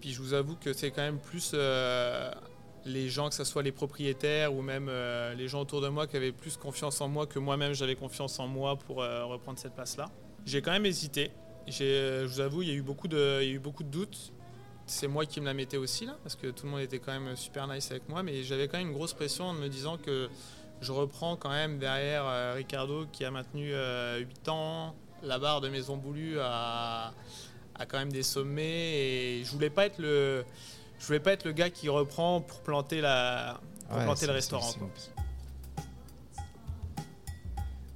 [0.00, 2.30] Puis je vous avoue que c'est quand même plus euh,
[2.84, 6.06] les gens, que ce soit les propriétaires ou même euh, les gens autour de moi
[6.06, 9.58] qui avaient plus confiance en moi que moi-même j'avais confiance en moi pour euh, reprendre
[9.58, 10.10] cette place-là.
[10.44, 11.30] J'ai quand même hésité.
[11.66, 13.88] Je vous avoue, il y a eu beaucoup de, il y a eu beaucoup de
[13.88, 14.32] doutes.
[14.86, 17.18] C'est moi qui me la mettais aussi là, parce que tout le monde était quand
[17.18, 19.96] même super nice avec moi, mais j'avais quand même une grosse pression en me disant
[19.96, 20.28] que
[20.80, 24.94] je reprends quand même derrière Ricardo qui a maintenu 8 ans,
[25.24, 27.12] la barre de Maison Boulue à,
[27.78, 30.44] à quand même des sommets et je voulais pas être le
[30.98, 34.26] je voulais pas être le gars qui reprend pour planter la pour Ouais, planter c'est-
[34.26, 34.72] le restaurant.
[34.78, 34.88] quoi.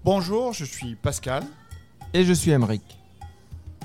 [0.04, 1.44] Bonjour, je suis Pascal.
[2.14, 2.98] Et je suis Emeric.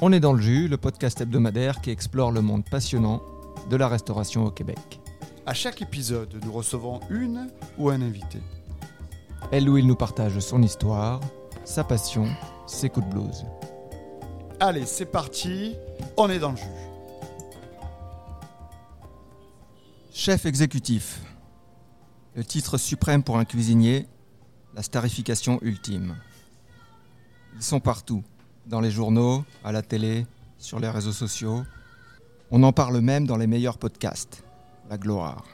[0.01, 3.21] On est dans le jus, le podcast hebdomadaire qui explore le monde passionnant
[3.69, 4.99] de la restauration au Québec.
[5.45, 8.39] À chaque épisode, nous recevons une ou un invité.
[9.51, 11.19] Elle où il nous partage son histoire,
[11.65, 12.27] sa passion,
[12.65, 13.45] ses coups de blues.
[14.59, 15.75] Allez, c'est parti,
[16.15, 16.63] on est dans le jus.
[20.13, 21.21] Chef exécutif.
[22.35, 24.07] Le titre suprême pour un cuisinier,
[24.73, 26.15] la starification ultime.
[27.55, 28.23] Ils sont partout,
[28.65, 30.25] dans les journaux, à la télé,
[30.57, 31.63] sur les réseaux sociaux.
[32.49, 34.43] On en parle même dans les meilleurs podcasts.
[34.89, 35.45] La gloire.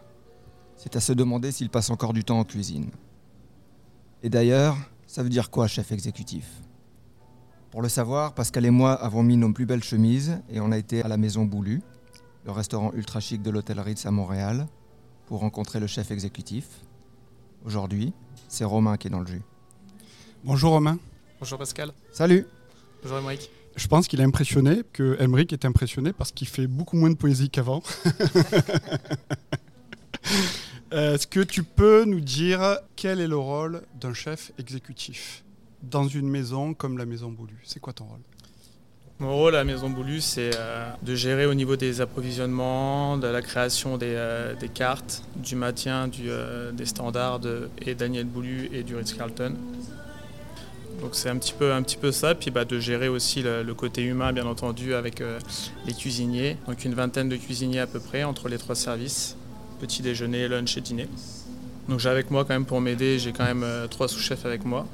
[0.76, 2.92] C'est à se demander s'il passe encore du temps en cuisine.
[4.22, 6.48] Et d'ailleurs, ça veut dire quoi, chef exécutif?
[7.72, 10.77] Pour le savoir, Pascal et moi avons mis nos plus belles chemises et on a
[10.77, 11.81] été à la Maison Boulue,
[12.45, 14.67] le restaurant ultra chic de l'hôtel Ritz à Montréal,
[15.25, 16.66] pour rencontrer le chef exécutif.
[17.64, 18.11] Aujourd'hui,
[18.49, 19.42] c'est Romain qui est dans le jus.
[20.44, 20.99] Bonjour Romain.
[21.39, 21.94] Bonjour Pascal.
[22.11, 22.45] Salut
[23.03, 23.49] Bonjour Émeric.
[23.77, 27.49] Je pense qu'il est impressionné, que est impressionné parce qu'il fait beaucoup moins de poésie
[27.49, 27.81] qu'avant.
[30.92, 35.45] Est-ce que tu peux nous dire quel est le rôle d'un chef exécutif?
[35.84, 38.22] Dans une maison comme la Maison Boulue C'est quoi ton rôle?
[39.22, 43.28] Mon rôle à la Maison Boulue, c'est euh, de gérer au niveau des approvisionnements, de
[43.28, 48.82] la création des, euh, cartes, du maintien euh, des standards de, et Daniel Boulu et
[48.82, 49.54] du Ritz-Carlton.
[51.02, 53.73] Donc c'est un petit peu, un petit peu ça, puis bah, de gérer aussi le,
[53.76, 55.22] côté humain, bien entendu, avec
[55.86, 56.58] les cuisiniers.
[56.67, 59.38] Donc une vingtaine de cuisiniers à peu près entre les trois services,
[59.80, 61.08] petit déjeuner, lunch et dîner.
[61.89, 64.88] Donc j'ai avec moi quand même pour m'aider, j'ai quand même trois sous-chefs avec moi,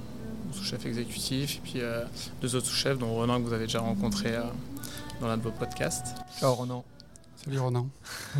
[0.53, 2.03] sous-chef exécutif, et puis euh,
[2.41, 4.41] deux autres sous-chefs, dont Ronan que vous avez déjà rencontré euh,
[5.21, 6.07] dans l'un de vos podcasts.
[6.39, 6.83] Ciao Ronan.
[7.35, 7.87] Salut Ronan.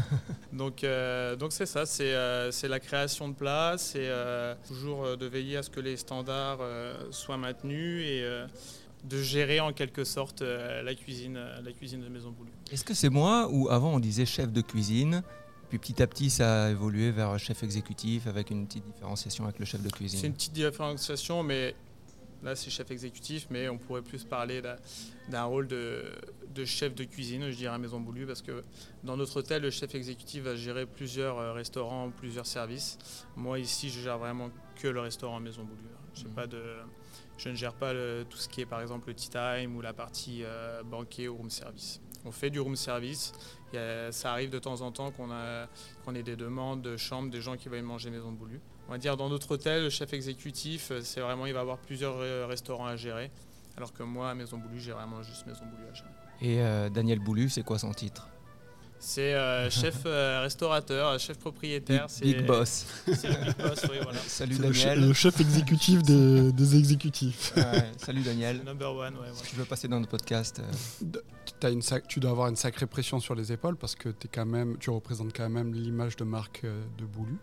[0.53, 5.15] Donc euh, donc c'est ça, c'est euh, c'est la création de plats, c'est euh, toujours
[5.15, 8.47] de veiller à ce que les standards euh, soient maintenus et euh,
[9.05, 12.51] de gérer en quelque sorte euh, la cuisine, euh, la cuisine de Maison Boulue.
[12.71, 15.23] Est-ce que c'est moi ou avant on disait chef de cuisine
[15.69, 19.59] puis petit à petit ça a évolué vers chef exécutif avec une petite différenciation avec
[19.59, 21.75] le chef de C'est cuisine une petite différenciation, mais
[22.43, 24.75] là c'est chef exécutif, mais on pourrait plus parler d'un-
[25.43, 26.03] rôle de,
[26.53, 28.63] de chef de cuisine, je dirais à Maison Boulue, parce que
[29.03, 32.97] dans notre hôtel, le chef exécutif va gérer plusieurs euh, restaurants, plusieurs services.
[33.35, 35.63] Moi ici, je gère vraiment que le restaurant Maison
[36.29, 36.61] pas de,
[37.37, 39.81] je ne gère pas le- tout ce qui est par exemple le tea time ou
[39.81, 42.01] la partie euh, banquet ou room service.
[42.25, 43.31] On fait du room service.
[43.75, 47.55] A- ça arrive de temps en temps qu'on ait des demandes de chambres, des gens
[47.57, 48.61] qui veulent manger Maison Boulue.
[48.87, 51.77] On va dire dans notre hôtel, le chef exécutif, euh, c'est vraiment, il va avoir
[51.77, 53.31] plusieurs euh, restaurants à gérer.
[53.75, 56.09] Alors que moi, à Maison Boulue, j'ai vraiment juste Maison Boulue à gérer.
[56.41, 58.27] Et euh, Daniel Boulu, c'est quoi son titre?
[58.99, 62.07] C'est euh, chef euh, restaurateur, chef propriétaire.
[62.07, 62.85] Big, c'est- Big Boss.
[63.05, 64.17] C'est le big boss, oui, voilà.
[64.25, 65.07] Salut le, Daniel.
[65.07, 67.53] le chef exécutif des, des exécutifs.
[67.55, 68.63] Ouais, salut Daniel.
[68.63, 69.47] Number one, ouais, Si ouais.
[69.49, 71.19] tu veux passer dans notre podcast, euh,
[71.59, 74.45] T'as une tu dois avoir une sacrée pression sur les épaules parce que es quand
[74.47, 77.37] même, tu représentes quand même l'image de marque de Boulu.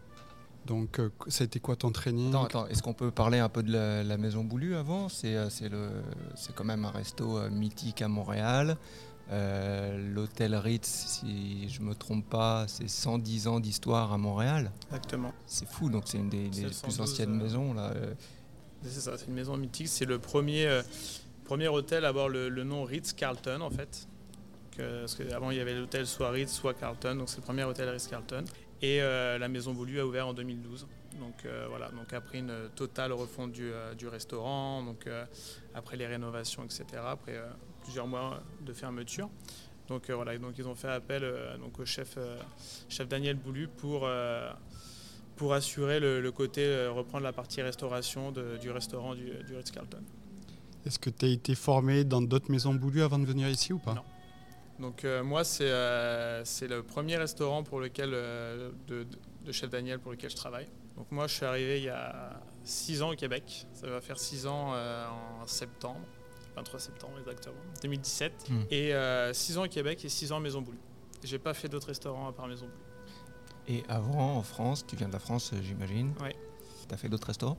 [0.67, 3.49] Donc, euh, ça a été quoi ton training Attends, attends, est-ce qu'on peut parler un
[3.49, 5.09] peu de la, la Maison Boulue avant?
[5.09, 6.03] C'est euh, c'est le-
[6.37, 8.77] c'est quand même un resto euh, mythique à Montréal.
[9.31, 14.71] Euh, L'hôtel Ritz, si je me trompe pas, c'est 110 ans d'histoire à Montréal.
[14.89, 15.33] Exactement.
[15.47, 17.75] C'est fou, donc c'est une des, des C'est le plus 112, anciennes euh, maisons.
[17.75, 17.93] Là.
[18.83, 19.89] C'est ça, c'est une maison mythique.
[19.89, 20.83] C'est le premier, euh,
[21.45, 24.07] premier hôtel à avoir le, le nom Ritz-Carlton, en fait.
[24.77, 27.15] Que- parce qu'avant, il y avait l'hôtel soit Ritz, soit Carlton.
[27.17, 28.45] Donc, c'est le premier hôtel Ritz-Carlton.
[28.83, 30.87] Et euh, la maison Boulue a ouvert en 2012.
[31.21, 31.91] Donc, euh, voilà.
[31.91, 35.09] Donc, après une totale refonte du, euh, du restaurant, donc,
[35.75, 37.41] après les rénovations, etc., après
[37.83, 39.31] plusieurs mois de fermeture.
[39.89, 40.37] Donc, euh, voilà.
[40.39, 42.37] Donc, ils ont fait appel euh, donc, au chef, euh,
[42.89, 44.09] chef Daniel Boulu pour.
[45.37, 49.99] pour assurer le, le côté, reprendre la partie restauration de- du restaurant du, du Ritz-Carlton.
[50.87, 53.79] Est-ce que tu as été formé dans d'autres maisons Boulu avant de venir ici ou
[53.81, 53.95] pas?
[53.95, 54.03] Non.
[54.79, 59.07] Donc euh, moi, c'est euh, c'est le premier restaurant pour lequel, euh, de,
[59.53, 60.67] chef Daniel pour lequel je travaille.
[60.97, 63.67] Donc moi, je suis arrivé il y a six ans au Québec.
[63.75, 65.07] Ça va faire six ans euh,
[65.43, 66.01] en septembre,
[66.57, 68.51] 23 septembre exactement, 2017.
[68.51, 68.63] Hmm.
[68.71, 70.79] Et euh, six ans au Québec et six ans à Maison Boulue.
[71.23, 73.77] J'ai pas fait d'autres restaurants à part Maison Bleue.
[73.77, 76.31] Et avant, en France, tu viens de la France, j'imagine Oui.
[76.87, 77.59] Tu as fait d'autres restaurants?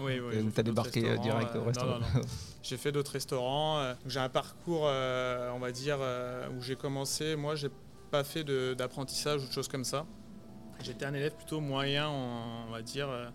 [0.00, 0.50] Oui, oui.
[0.54, 2.20] Tu as débarqué euh, restaurants, direct euh, au restaurant non, non.
[2.62, 3.78] J'ai fait d'autres restaurants.
[3.80, 7.36] euh, J'ai un parcours, euh, on va dire, euh, où j'ai commencé.
[7.36, 7.70] Moi, j'ai
[8.10, 8.44] pas fait
[8.74, 10.04] d'apprentissage ou de choses comme ça.
[10.82, 13.08] J'étais un élève plutôt moyen, on, on va dire.
[13.08, 13.28] euh,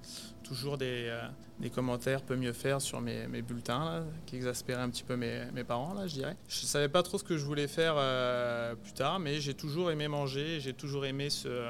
[0.44, 1.22] toujours des, euh,
[1.60, 5.16] des commentaires peut mieux faire sur mes, mes bulletins, là, qui exaspéraient un petit peu
[5.16, 6.36] mes, mes parents, là, je dirais.
[6.50, 9.92] Je savais pas trop ce que je voulais faire euh, plus tard, mais j'ai toujours
[9.92, 10.60] aimé manger.
[10.60, 11.70] J'ai toujours aimé ce,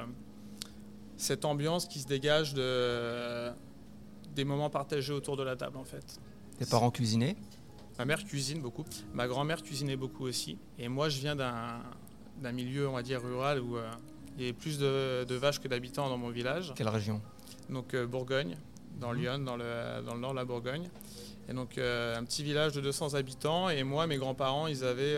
[1.16, 3.52] cette ambiance qui se dégage de,
[4.36, 6.20] des moments partagés autour de la table, en fait.
[6.58, 7.36] Tes parents cuisinaient?
[7.98, 8.86] Ma mère cuisine beaucoup.
[9.14, 10.58] Ma grand-mère cuisinait beaucoup aussi.
[10.80, 13.90] Et moi, je viens d'un milieu, on va dire, rural où euh,
[14.38, 16.74] il y avait plus de, de vaches que d'habitants dans mon village.
[16.76, 17.22] Quelle région?
[17.70, 18.58] Donc euh, Bourgogne,
[19.00, 19.20] dans Mhm.
[19.20, 20.90] Lyon, dans le, dans le nord de la Bourgogne.
[21.50, 23.70] Et donc euh, un petit village de 200 habitants.
[23.70, 25.18] Et moi, mes grands-parents, ils avaient,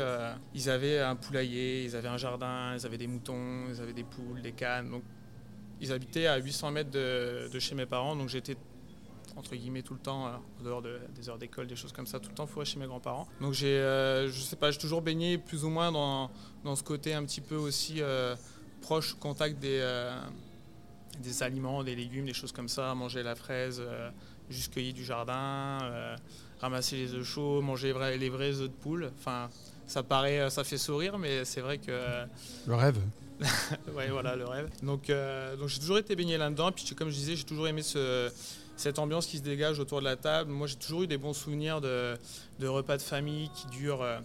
[0.55, 4.03] ils avaient un poulailler, ils avaient un jardin, ils avaient des moutons, ils avaient des
[4.03, 4.89] poules, des cannes.
[4.89, 5.03] Donc
[5.79, 8.15] ils habitaient à 800 mètres de, de chez mes parents.
[8.15, 8.55] Donc j'étais
[9.35, 12.07] entre guillemets tout le temps, euh, en dehors de- des heures d'école, des choses comme
[12.07, 13.27] ça, tout le temps fourré chez mes grands-parents.
[13.41, 16.29] Donc j'ai, euh, je sais pas, j'ai toujours baigné plus ou moins dans,
[16.63, 18.35] dans ce côté un petit peu aussi euh,
[18.81, 20.19] proche, contact des, euh,
[21.21, 23.81] des aliments, des légumes, des choses comme ça, manger la fraise
[24.49, 25.79] juste cueillie du jardin,
[26.59, 29.11] ramasser les œufs chauds, manger les vrais, les vrais œufs de poule.
[29.17, 29.49] Enfin,
[29.87, 32.25] ça paraît, ça fait sourire, mais c'est vrai que
[32.67, 32.99] Le rêve.
[33.95, 34.69] ouais, voilà le rêve.
[34.83, 35.11] Donc,
[35.59, 36.71] donc j'ai toujours été baigné là-dedans.
[36.71, 38.29] Puis comme je disais, j'ai toujours aimé ce-
[38.75, 40.51] cette ambiance qui se dégage autour de la table.
[40.51, 42.17] Moi, j'ai toujours eu des bons souvenirs de,
[42.61, 44.19] repas de famille qui durent euh,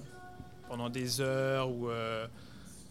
[0.68, 2.26] pendant des heures ou euh,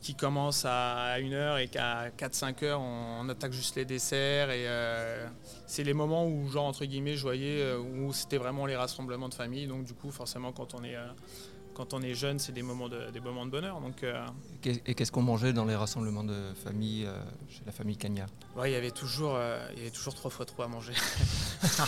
[0.01, 4.51] qui commencent à 1 heure et qu'à 4-5 heures, on, attaque juste les desserts.
[4.51, 5.27] Et euh,
[5.65, 9.33] c'est les moments où, genre, entre guillemets, je voyais où c'était vraiment les rassemblements de
[9.33, 9.67] famille.
[9.67, 10.95] Donc, du coup, forcément, quand on est,
[11.77, 13.79] quand on est jeune, c'est des moments de, des moments de bonheur.
[13.79, 14.25] Donc, euh,
[14.65, 17.15] Et qu'est-ce qu'on mangeait dans les rassemblements de famille euh,
[17.49, 18.25] chez la famille Cagna?
[18.55, 20.93] Ouais, il y avait toujours, euh, il y avait toujours trois fois trop à manger.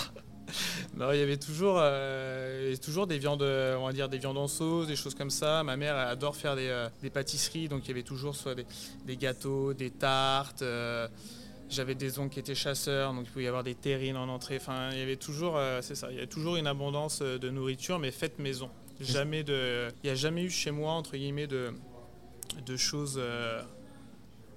[0.95, 4.09] non, il y avait toujours, euh, il y avait toujours des viandes, on va dire
[4.09, 5.63] des viandes en sauce, des choses comme ça.
[5.63, 8.67] Ma mère adore faire des, des pâtisseries, donc il y avait toujours soit des,
[9.07, 10.63] des gâteaux, des tartes.
[11.67, 14.57] j'avais des oncles qui étaient chasseurs, donc il pouvait y avoir des terrines en entrée.
[14.57, 17.97] Enfin, il y avait toujours, c'est ça, il y avait toujours une abondance de nourriture,
[17.97, 18.69] mais faite maison.
[18.99, 21.73] Jamais de, il n'y a jamais eu chez moi entre guillemets de,
[22.65, 23.15] de choses.
[23.17, 23.61] euh,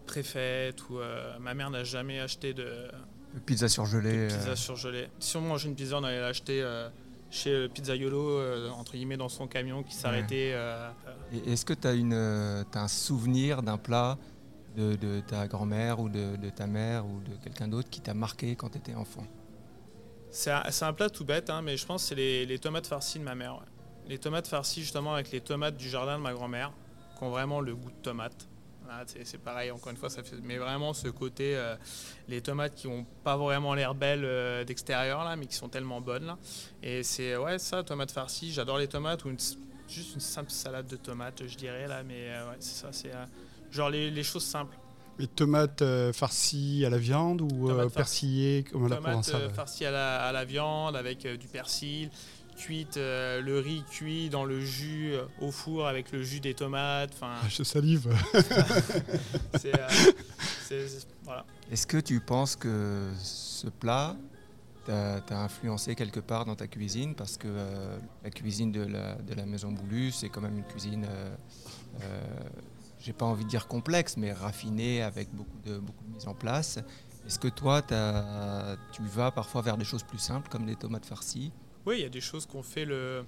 [0.06, 2.88] préfaites ou euh, ma mère n'a jamais acheté de,
[3.46, 4.26] Pizza surgelée.
[4.28, 5.08] de pizza euh, surgelée.
[5.18, 6.88] Si on mangeait une pizza, on allait l'acheter euh,
[7.30, 10.52] chez Pizzaiolo, euh, entre guillemets, dans son camion qui s'arrêtait.
[10.52, 14.18] euh, euh, Est-ce que tu as, un souvenir d'un plat
[14.76, 18.12] de, de ta grand-mère ou de, de ta mère ou de quelqu'un d'autre qui t'a
[18.12, 19.26] marqué quand tu étais enfant
[20.30, 23.18] C'est un, plat tout bête, hein, mais je pense que c'est les, les tomates farcies
[23.18, 23.54] de ma mère.
[23.54, 23.71] ouais.
[24.08, 26.72] Les tomates farcies, justement, avec les tomates du jardin de ma grand-mère,
[27.16, 28.48] qui ont vraiment le goût de tomate.
[29.24, 31.76] C'est pareil, encore une fois, ça fait, mais vraiment ce côté, euh,
[32.28, 36.02] les tomates qui n'ont pas vraiment l'air belles euh, d'extérieur, là, mais qui sont tellement
[36.02, 36.26] bonnes.
[36.26, 36.36] Là.
[36.82, 39.38] Et c'est, ouais, ça, tomates farcies, j'adore les tomates, ou une-
[39.88, 43.12] juste une simple salade de tomates, je dirais, là, mais euh, ouais, c'est ça, c'est
[43.70, 44.76] genre les, les choses simples.
[45.18, 45.82] Les tomates
[46.12, 50.44] farcies à la viande ou persillées comme à la tomates farcies à la, à la
[50.44, 52.10] viande avec du persil,
[52.56, 56.54] cuite, euh, le riz cuit dans le jus euh, au four avec le jus des
[56.54, 57.10] tomates.
[57.14, 58.08] Enfin, Ah, Je salive.
[59.56, 59.88] c'est, euh,
[60.68, 61.44] c'est- c'est- voilà.
[61.70, 64.16] Est-ce que tu penses que ce plat
[64.84, 67.14] t'a t'a influencé quelque part dans ta cuisine?
[67.14, 70.64] Parce que euh, la cuisine de la, de la Maison Boulue, c'est quand même une
[70.64, 71.34] cuisine, euh,
[72.02, 72.20] euh,
[73.00, 76.34] j'ai pas envie de dire complexe, mais raffinée avec beaucoup de, beaucoup de mise en
[76.34, 76.78] place.
[77.26, 77.82] Est-ce que toi,
[78.92, 81.52] tu vas parfois vers des choses plus simples comme des tomates farcies?
[81.86, 83.24] Oui, il y a des choses qu'on fait le.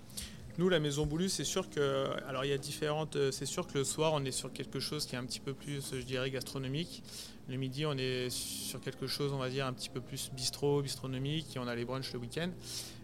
[0.56, 2.08] Nous, la Maison Boulue, c'est sûr que.
[2.28, 3.16] Alors, il y a différentes.
[3.16, 5.40] euh, C'est sûr que le soir, on est sur quelque chose qui est un petit
[5.40, 7.02] peu plus, je dirais, gastronomique.
[7.48, 10.82] Le midi, on est sur quelque chose, on va dire, un petit peu plus bistrot,
[10.82, 11.56] bistronomique.
[11.56, 12.50] Et on a les brunchs le week-end.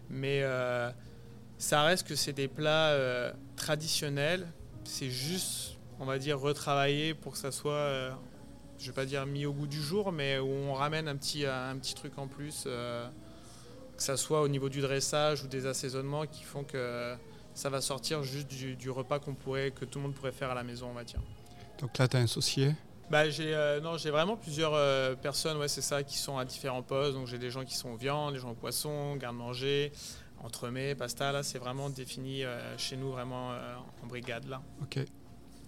[0.09, 0.89] Mais euh,
[1.57, 4.47] ça reste que c'est des plats euh, traditionnels.
[4.85, 7.73] C'est juste, on va dire, retravaillé pour que ça soit.
[7.73, 8.11] euh,
[8.79, 11.45] je vais pas dire mis au goût du jour, mais où on ramène un petit,
[11.45, 12.65] un petit truc en plus.
[14.01, 17.15] Que ça soit au niveau du dressage ou des assaisonnements qui font que
[17.53, 20.49] ça va sortir juste du, du repas qu'on pourrait, que tout le monde pourrait faire
[20.49, 21.19] à la maison, on va dire.
[21.79, 22.73] Donc là, tu as un associé.
[23.11, 26.45] Bah, j'ai euh, non, j'ai vraiment plusieurs euh, personnes, ouais, c'est ça, qui sont à
[26.45, 27.13] différents postes.
[27.13, 29.91] Donc j'ai des gens qui sont viande, des gens poisson, garde-manger,
[30.43, 31.31] entremets, pasta.
[31.31, 33.51] Là, c'est vraiment défini euh, chez nous, vraiment
[34.03, 34.63] en brigade là.
[34.81, 34.99] Ok.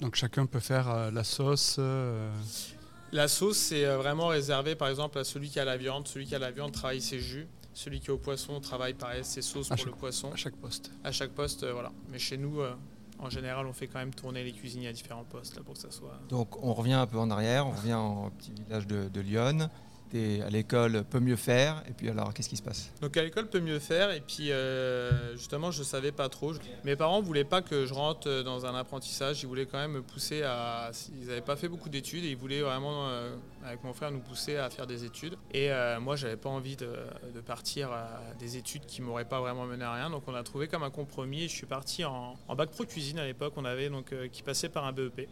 [0.01, 1.79] Donc chacun peut faire la sauce.
[3.11, 6.07] La sauce, c'est vraiment réservé, par exemple, à celui qui a la viande.
[6.07, 7.47] Celui qui a la viande travaille ses jus.
[7.73, 10.31] Celui qui est au poisson travaille pareil ses sauces À pour le poisson.
[10.31, 10.91] à chaque poste.
[11.03, 11.91] À chaque poste, euh, voilà.
[12.11, 12.73] Mais chez nous, euh,
[13.19, 15.79] en général, on fait quand même tourner les cuisiniers à différents postes là, pour que
[15.79, 16.19] ça soit.
[16.29, 19.69] Donc on revient un peu en arrière, on revient au petit village de, de Lyon.
[20.13, 22.91] À l'école peut mieux faire, et puis alors qu'est-ce qui se passe?
[23.01, 26.53] Donc à l'école peut mieux faire, et puis euh, justement je savais pas trop.
[26.83, 30.01] Mes parents voulaient pas que je rentre dans un apprentissage, ils voulaient quand même me
[30.03, 30.91] pousser à.
[31.19, 34.19] Ils n'avaient pas fait beaucoup d'études et ils voulaient vraiment, euh, avec mon frère, nous
[34.19, 35.35] pousser à faire des études.
[35.51, 36.93] Et euh, moi j'avais pas envie de,
[37.43, 40.67] partir à des études qui m'auraient pas vraiment mené à rien, donc on a trouvé
[40.67, 41.49] comme un compromis.
[41.49, 44.85] Je suis parti en bac pro cuisine à l'époque, on avait donc qui passait par
[44.85, 45.27] un BEP.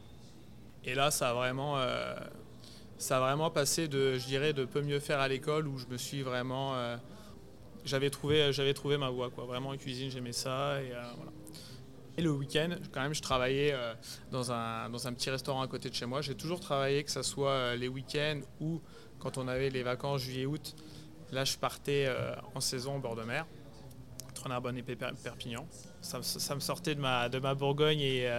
[0.86, 1.78] Et là ça a vraiment
[3.01, 5.88] ça a vraiment passé de, je dirais, de peu mieux faire à l'école où je
[5.88, 6.75] me suis vraiment.
[6.75, 6.98] Euh,
[7.84, 9.46] j'avais trouvé, j'avais trouvé ma voie, quoi.
[9.46, 10.81] Vraiment en cuisine, j'aimais ça.
[10.84, 11.01] Et, euh,
[12.22, 13.96] le week-end, quand même, je travaillais euh,
[14.31, 16.22] dans, un, dans un petit restaurant à côté de chez moi.
[16.22, 18.79] J'ai toujours travaillé, que ce soit les week-ends ou
[19.17, 20.75] quand on avait les vacances juillet-août.
[21.31, 22.08] Là, je partais
[22.53, 23.48] en saison au bord de mer,
[24.29, 25.65] entre Narbonne et Perpignan.
[26.01, 28.29] Ça, ça, me sortait de ma, de ma Bourgogne et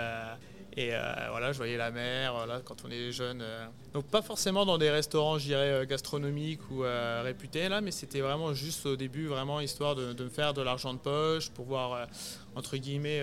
[0.75, 1.01] et euh,
[1.31, 3.43] voilà, je voyais la mer voilà, quand on est jeune.
[3.43, 3.67] Euh.
[3.93, 6.83] Donc pas forcément dans des restaurants, je dirais, euh, gastronomiques ou
[7.23, 10.95] réputés, là, mais c'était vraiment juste au début, vraiment histoire de, me faire de l'argent
[10.95, 12.09] de poche, pouvoir,
[12.55, 13.23] entre guillemets,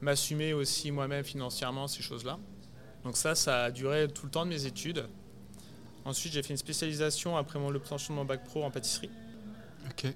[0.00, 2.38] m'assumer aussi moi-même financièrement ces choses-là.
[3.04, 5.06] Donc ça, ça a duré tout le temps de mes études.
[6.04, 9.10] Ensuite, j'ai fait une spécialisation après l'obtention de mon bac pro en pâtisserie.
[9.90, 10.06] Ok.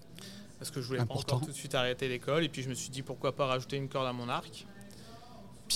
[0.59, 2.45] Parce que je voulais pas encore tout de suite arrêter l'école.
[2.45, 4.65] Et puis je me suis dit pourquoi pas rajouter une corde à mon arc.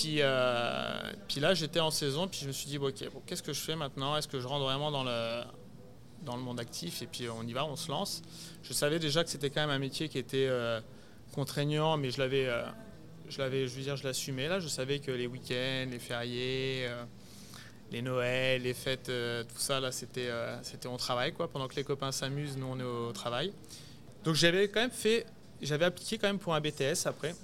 [0.00, 3.42] Puis, euh, puis là, j'étais en saison, puis je me suis dit, ok, bon, qu'est-ce
[3.42, 4.14] que je fais maintenant?
[4.14, 5.42] Est-ce que je rentre vraiment dans le,
[6.22, 7.00] dans le monde actif?
[7.00, 8.20] Et puis on y va, on se lance.
[8.62, 10.82] Je savais déjà que c'était quand même un métier qui était euh,
[11.32, 12.66] contraignant, mais je l'avais, euh,
[13.30, 14.48] je l'avais, je veux dire, je l'assumais.
[14.48, 16.90] Là, je savais que les week-ends, les fériés,
[17.90, 21.48] les Noëls, les fêtes, tout ça, là, c'était, c'était on travail, quoi.
[21.48, 23.50] Pendant que les copains s'amusent, nous, on est au travail.
[24.24, 25.24] Donc j'avais quand même fait,
[25.62, 27.34] j'avais appliqué quand même pour un BTS après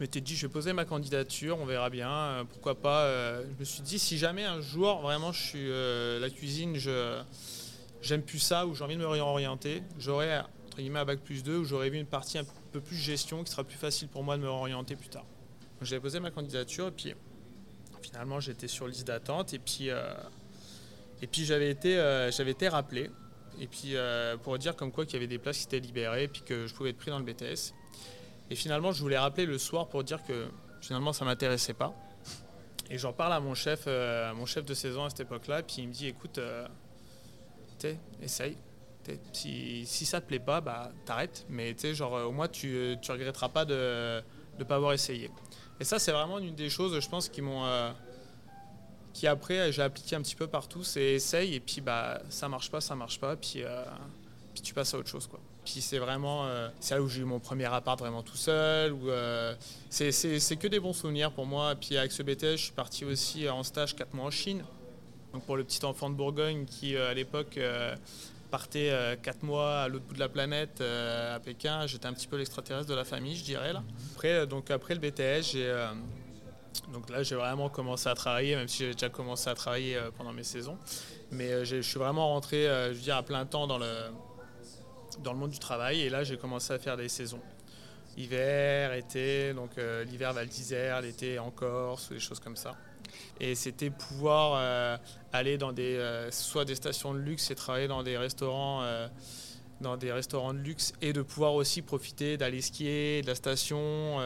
[0.00, 3.02] je m'étais dit, je vais poser ma candidature, on verra bien, euh, pourquoi pas.
[3.02, 6.76] Euh, je me suis dit, si jamais un jour, vraiment, je suis euh, la cuisine,
[6.76, 7.20] je
[8.00, 11.42] j'aime plus ça, ou j'ai envie de me réorienter, j'aurais, entre guillemets, un bac plus
[11.42, 14.24] 2, où j'aurais vu une partie un peu plus gestion, qui sera plus facile pour
[14.24, 15.26] moi de me réorienter plus tard.
[15.82, 17.12] J'avais posé ma candidature, et puis
[18.00, 19.90] finalement, j'étais sur liste d'attente, et puis,
[21.20, 21.96] et puis j'avais été,
[22.34, 23.10] j'avais été rappelé,
[23.60, 23.96] et puis
[24.42, 26.66] pour dire comme quoi qu'il y avait des places qui étaient libérées, et puis que
[26.66, 27.74] je pouvais être pris dans le BTS.
[28.50, 30.48] Et finalement, je voulais rappeler le soir pour dire que
[30.80, 31.94] finalement, ça m'intéressait pas.
[32.90, 35.76] Et j'en parle à mon chef, euh, mon chef de saison à cette époque-là, puis
[35.78, 36.66] il me dit écoute, euh,
[38.20, 38.56] essaye.
[39.32, 41.46] si, si ça te plaît pas, bah t'arrêtes.
[41.48, 44.20] Mais genre, au moins, tu, tu regretteras pas de
[44.58, 45.30] ne pas avoir essayé.
[45.78, 47.64] Et ça, c'est vraiment une des choses, je pense, qui m'ont.
[47.64, 47.92] Euh,
[49.12, 52.70] qui après, j'ai appliqué un petit peu partout, c'est essaye, et puis bah ça marche
[52.70, 53.64] pas, ça marche pas, puis,
[54.52, 55.26] puis tu passes à autre chose.
[55.26, 55.40] quoi.
[55.78, 58.92] C'est vraiment, euh, c'est là où j'ai eu mon premier appart vraiment tout seul.
[58.92, 59.54] Où, euh,
[59.88, 60.10] c'est,
[60.58, 61.74] que des bons souvenirs pour moi.
[61.76, 64.64] Puis avec ce BTS, je suis parti aussi en stage 4 mois en Chine.
[65.32, 67.58] Donc pour le petit enfant de Bourgogne qui euh, à l'époque
[68.50, 72.36] partait 4 mois à l'autre bout de la planète à Pékin, j'étais un petit peu
[72.36, 73.84] l'extraterrestre de la famille, je dirais là.
[74.12, 75.72] Après, donc après le BTS, j'ai
[76.92, 80.32] donc là, j'ai vraiment commencé à travailler, même si j'avais déjà commencé à travailler pendant
[80.32, 80.76] mes saisons.
[81.30, 83.86] Mais je suis vraiment rentré, je veux dire, à plein temps dans le,
[85.22, 86.00] dans le monde du travail.
[86.00, 87.40] Et là, j'ai commencé à faire des saisons.
[88.16, 92.74] Hiver, été, donc euh, l'hiver Val d'Isère, l'été en Corse, des choses comme ça.
[93.38, 94.96] Et c'était pouvoir euh,
[95.32, 98.84] aller dans des, euh, soit des stations de luxe et travailler dans des restaurants,
[99.80, 104.18] dans des restaurants de luxe et de pouvoir aussi profiter d'aller skier, de la station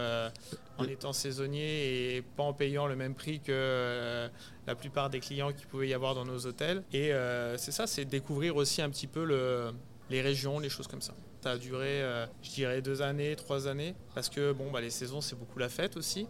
[0.77, 4.29] en étant saisonnier et pas en payant le même prix que
[4.67, 6.83] la plupart des clients qui pouvaient y avoir dans nos hôtels.
[6.93, 7.13] Et
[7.57, 9.73] c'est ça, c'est découvrir aussi un petit peu le,
[10.11, 11.15] les régions, les choses comme ça.
[11.43, 14.91] Ça a duré, euh, je dirais, deux années, trois années, parce que bon, bah, les
[14.91, 16.27] saisons, c'est beaucoup la fête aussi.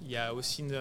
[0.00, 0.80] Il y a aussi une,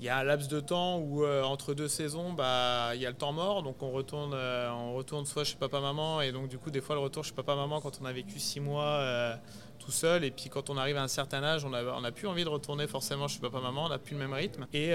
[0.00, 3.06] il y a un laps de temps où euh, entre deux saisons, bah, il y
[3.06, 6.48] a le temps mort, donc on retourne, euh, on retourne soit chez papa-maman, et donc
[6.48, 9.38] du coup, des fois, le retour chez papa-maman quand on a vécu six mois
[9.78, 12.10] tout seul, et puis quand on arrive à un certain âge, on n'a on a
[12.12, 14.66] plus envie de retourner forcément chez papa-maman, on n'a plus le même rythme.
[14.72, 14.88] Et,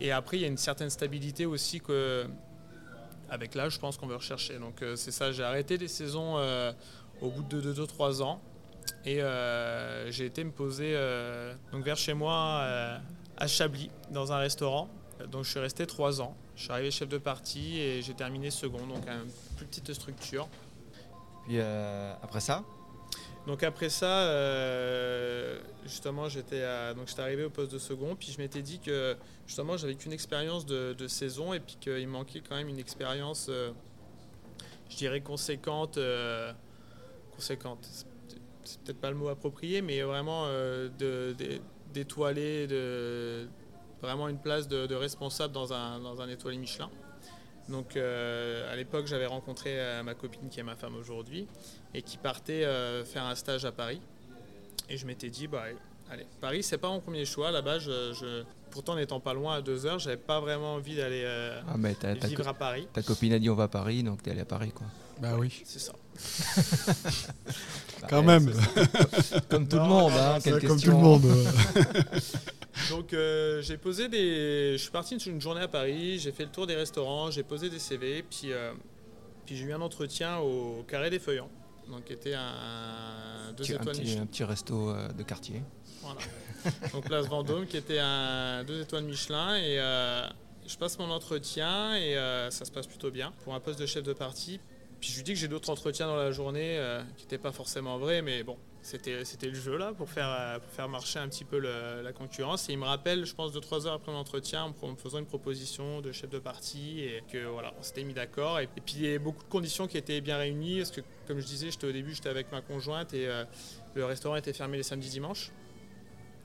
[0.00, 2.26] et après, il y a une certaine stabilité aussi que
[3.34, 4.58] avec l'âge, je pense qu'on veut rechercher.
[4.58, 6.72] Donc euh, c'est ça, j'ai arrêté les saisons euh,
[7.20, 8.40] au bout de 2-3 ans
[9.04, 10.96] et euh, j'ai été me poser
[11.72, 13.00] donc vers chez moi
[13.36, 14.88] à Chablis dans un restaurant.
[15.30, 16.34] Donc je suis resté 3 ans.
[16.56, 20.48] Je suis arrivé chef de partie et j'ai terminé second, donc une plus petite structure.
[21.46, 22.62] Puis après ça?
[23.46, 28.78] Donc après ça, euh, justement, j'étais arrivé au poste de second, puis je m'étais dit
[28.78, 33.48] que justement j'avais qu'une expérience de, saison et puis qu'il manquait quand même une expérience,
[33.50, 33.70] euh,
[34.88, 36.52] je dirais conséquente, euh,
[37.34, 37.86] conséquente.
[38.64, 40.48] C'est peut-être pas le mot approprié, mais vraiment
[41.92, 43.46] d'étoilé, de,
[44.00, 46.88] vraiment une place de, responsable dans un, dans un étoilé Michelin.
[47.68, 51.46] Donc à l'époque, j'avais rencontré ma copine qui est ma femme aujourd'hui
[51.94, 52.64] et qui partait
[53.04, 54.00] faire un stage à Paris.
[54.88, 55.64] Et je m'étais dit, bah,
[56.10, 57.50] allez, Paris, c'est pas mon premier choix.
[57.50, 61.60] Là-bas, je, pourtant n'étant pas loin à deux heures, j'avais pas vraiment envie d'aller euh,
[61.68, 62.88] ah, vivre à Paris.
[62.92, 64.86] Ta copine a dit on va à Paris, donc tu es allé à Paris, quoi.
[65.20, 65.62] Bah oui.
[65.64, 65.92] C'est ça.
[68.10, 68.52] Quand même.
[69.48, 71.24] Comme tout le monde, hein, Comme tout le monde.
[72.90, 74.72] donc euh, j'ai posé des.
[74.72, 77.70] Je suis parti une journée à Paris, j'ai fait le tour des restaurants, j'ai posé
[77.70, 78.72] des CV, puis, euh,
[79.46, 81.50] puis j'ai eu un entretien au Carré des Feuillants
[81.88, 85.62] donc qui était un, deux étoiles un petit, un petit resto euh, de quartier.
[86.00, 86.20] Voilà.
[86.92, 89.76] donc place Vendôme qui était un deux étoiles Michelin et
[90.66, 92.14] je passe mon entretien et
[92.50, 94.60] ça se passe plutôt bien pour un poste de chef de parti.
[94.98, 96.80] Puis je lui dis que j'ai d'autres entretiens dans la journée
[97.18, 100.88] qui n'étaient pas forcément vrais, mais bon, c'était, le jeu là pour faire, pour faire
[100.90, 102.68] marcher un petit peu la concurrence.
[102.68, 105.26] Et il me rappelle, je pense, deux trois heures après l'entretien, en me faisant une
[105.26, 108.60] proposition de chef de parti et que voilà, on s'était mis d'accord.
[108.60, 111.40] Et, puis il y a beaucoup de conditions qui étaient bien réunies parce que, comme
[111.40, 113.44] je disais, j'étais au début, j'étais avec ma conjointe et euh,
[113.94, 115.50] le restaurant était fermé les samedis dimanches.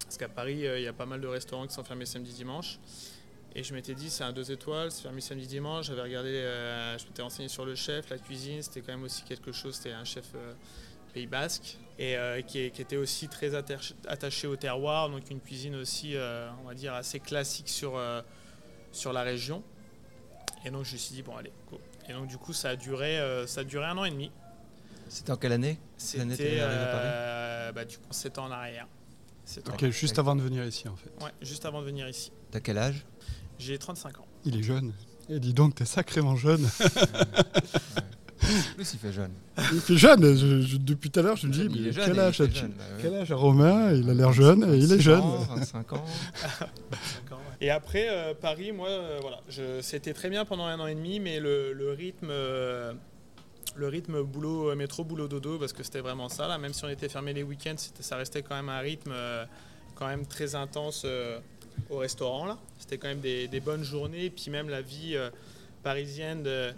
[0.03, 2.31] Parce qu'à Paris, euh, il y a pas mal de restaurants qui sont fermés samedi
[2.31, 2.79] dimanche.
[3.53, 5.87] Et je m'étais dit, c'est un deux étoiles, c'est fermé samedi dimanche.
[5.87, 9.23] J'avais regardé, euh, je m'étais renseigné sur le chef, la cuisine, c'était quand même aussi
[9.23, 9.75] quelque chose.
[9.75, 10.27] C'était un chef
[11.13, 16.15] Pays Basque et euh, qui, était aussi très attaché, au terroir, donc une cuisine aussi,
[16.15, 18.21] euh, on va dire, assez classique sur, euh,
[18.93, 19.61] sur la région.
[20.63, 21.77] Et donc je me suis dit, bon allez, go.
[22.07, 24.31] Et donc du coup ça a duré, ça a duré un an et demi.
[25.09, 25.77] C'était en quelle année?
[25.97, 26.59] C'était
[27.75, 28.87] bah, du coup 7 ans en arrière.
[29.67, 31.11] Ok, juste avant de venir ici en fait.
[31.23, 32.31] Ouais, juste avant de venir ici.
[32.51, 33.05] T'as quel âge?
[33.57, 34.25] J'ai 35 ans.
[34.45, 34.93] Il est jeune.
[35.27, 36.67] Et dis donc, t'es sacrément jeune.
[38.39, 39.31] plus, il fait jeune.
[39.73, 40.21] Il fait jeune.
[40.79, 42.41] depuis tout à l'heure, je me dis, mais quel, âge
[43.01, 45.23] quel âge a Romain Il a l'air jeune et il est jeune.
[45.55, 46.05] 25 ans.
[47.61, 49.41] Et après, euh, Paris, moi, euh, voilà,
[49.81, 52.29] c'était très bien pendant un an et demi, mais le, rythme.
[52.31, 52.93] Euh,
[53.75, 56.89] le rythme boulot métro boulot dodo parce que c'était vraiment ça là même si on
[56.89, 59.13] était fermé les week-ends ça restait quand même un rythme
[59.93, 61.05] quand même très intense
[61.89, 65.15] au restaurant là c'était quand même des, des, bonnes journées et puis même la vie
[65.83, 66.73] parisienne de,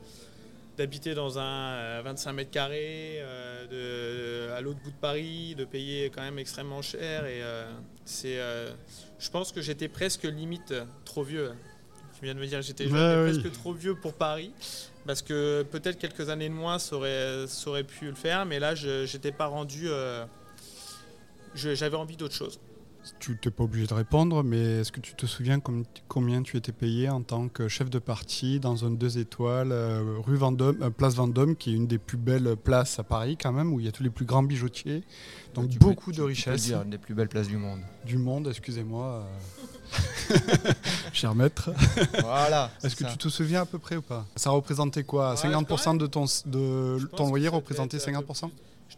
[0.78, 6.10] d'habiter dans un 25 euh, mètres carrés euh, à l'autre bout de Paris, de payer
[6.10, 7.26] quand même extrêmement cher.
[7.26, 7.72] Et euh,
[8.06, 8.40] c'est,
[9.20, 10.74] je pense que j'étais presque limite
[11.06, 11.52] trop vieux.
[12.18, 14.52] Tu viens de me dire que j'étais presque trop vieux pour Paris.
[15.06, 18.46] Parce que peut-être quelques années de moins, ça aurait, ça aurait pu le faire.
[18.46, 19.88] Mais là, je n'étais pas rendu.
[21.56, 22.60] j'avais envie d'autre chose.
[23.20, 25.60] Tu n'es pas obligé de répondre, mais est-ce que tu te souviens
[26.08, 30.18] combien tu étais payé en tant que chef de parti dans un deux étoiles, euh,
[30.20, 33.52] rue Vendôme, euh, place Vendôme, qui est une des plus belles places à Paris quand
[33.52, 35.04] même, où il y a tous les plus grands bijoutiers,
[35.56, 36.64] donc beaucoup de richesses.
[36.64, 37.80] dire une des plus belles places du monde.
[38.06, 39.26] Du monde, excusez-moi.
[40.34, 40.38] Euh.
[41.14, 41.72] Cher maître.
[42.22, 42.72] Voilà.
[42.84, 44.26] Est-ce que tu te souviens à peu près ou pas?
[44.36, 45.34] Ça représentait quoi?
[45.36, 48.50] 50% de ton, de ton loyer représentait 50%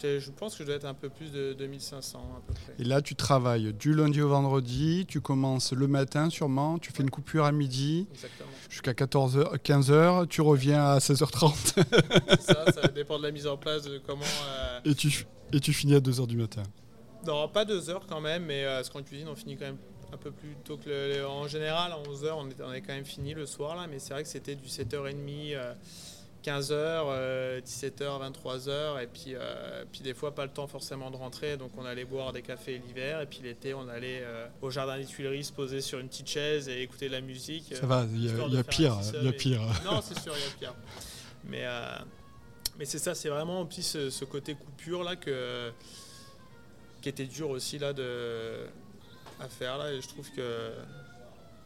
[0.03, 2.73] je pense que je dois être un peu plus de 2500 à peu près.
[2.79, 7.03] Et là, tu travailles du lundi au vendredi, tu commences le matin sûrement, tu fais
[7.03, 8.07] une coupure à midi
[8.69, 12.39] jusqu'à 14h, 15h, tu reviens à 16h30.
[12.39, 14.23] ça, ça dépend de la mise en place, de comment...
[14.47, 16.63] Euh, et, tu, et tu finis à 2h du matin
[17.25, 19.77] Non, pas 2h quand même, mais euh, parce qu'en cuisine, on finit quand même
[20.13, 22.93] un peu plus tôt que le, en général à 11h on est, on est quand
[22.93, 25.57] même fini le soir là mais c'est vrai que c'était du 7h30
[26.43, 31.55] 15h, 17h, 23h, et puis, euh, puis des fois pas le temps forcément de rentrer,
[31.55, 34.97] donc on allait boire des cafés l'hiver, et puis l'été on allait euh, au jardin
[34.97, 37.73] des Tuileries se poser sur une petite chaise et écouter de la musique.
[37.75, 39.61] Ça va, il y, a, pire, il y a pire.
[39.85, 40.75] Non, c'est sûr, il y a pire.
[41.45, 41.97] Mais, euh,
[42.77, 45.71] mais c'est ça, c'est vraiment aussi ce, ce, côté coupure là que,
[47.01, 48.65] qui était dur aussi là de,
[49.39, 50.71] à faire là, et je trouve que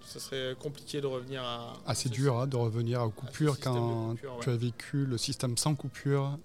[0.07, 1.73] ce serait compliqué de revenir à.
[1.85, 6.37] Assez dur hein, de revenir à coupure quand tu as vécu le système sans coupure.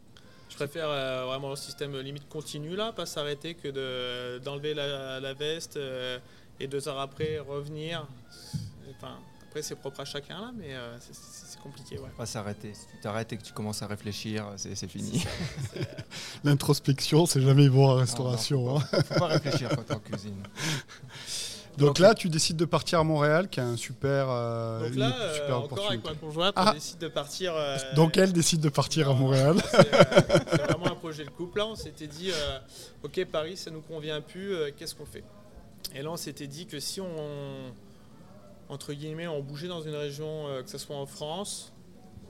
[0.50, 5.76] Je préfère euh, vraiment le système limite continu là, pas s'arrêter que d'enlever la, veste
[5.76, 6.18] euh,
[6.60, 8.06] et deux heures après revenir.
[8.90, 9.14] Enfin,
[9.48, 11.98] après c'est propre à chacun là, mais euh, c'est compliqué.
[11.98, 12.10] Ouais.
[12.18, 12.74] Pas s'arrêter.
[12.74, 15.24] Si tu t'arrêtes et que tu commences à réfléchir, c'est fini.
[16.44, 18.64] L'introspection, c'est jamais bon en restauration.
[18.64, 19.02] Non, faut, hein.
[19.04, 20.42] faut, pas réfléchir quand tu en cuisine.
[21.78, 24.26] Donc, là, tu décides de partir à Montréal, qui est un super.
[24.28, 26.72] Euh, Donc là, euh, encore avec ma conjointe, on ah.
[26.74, 27.54] décide de partir.
[27.56, 29.56] Euh, Donc elle décide de partir à Montréal.
[29.70, 31.58] C'est vraiment un projet de couple.
[31.58, 32.30] Là, on s'était dit,
[33.02, 34.56] ok, Paris, ça nous convient plus.
[34.76, 35.24] Qu'est-ce qu'on fait?
[35.94, 37.72] Et là, on s'était dit que si on,
[38.68, 41.72] entre guillemets, on bougeait dans une région, que ce soit en France,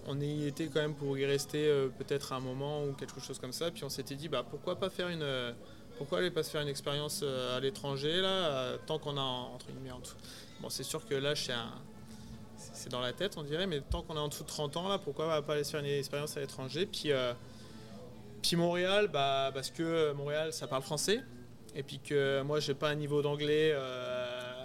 [0.06, 3.52] on y était quand même pour y rester peut-être un moment ou quelque chose comme
[3.52, 3.70] ça.
[3.70, 5.54] Puis on s'était dit, bah pourquoi pas faire une
[6.02, 9.92] pourquoi aller pas se faire une expérience à l'étranger là, tant qu'on a entre guillemets
[9.92, 10.14] en tout.
[10.60, 14.20] Bon, c'est sûr que là, c'est dans la tête, on dirait, mais tant qu'on est
[14.20, 16.86] en dessous de 30 ans là, pourquoi pas aller se faire une expérience à l'étranger?
[16.86, 17.12] Puis
[18.42, 21.20] puis Montréal, bah, parce que Montréal, ça parle français.
[21.74, 24.64] Et puis que moi, j'ai pas un niveau d'anglais euh,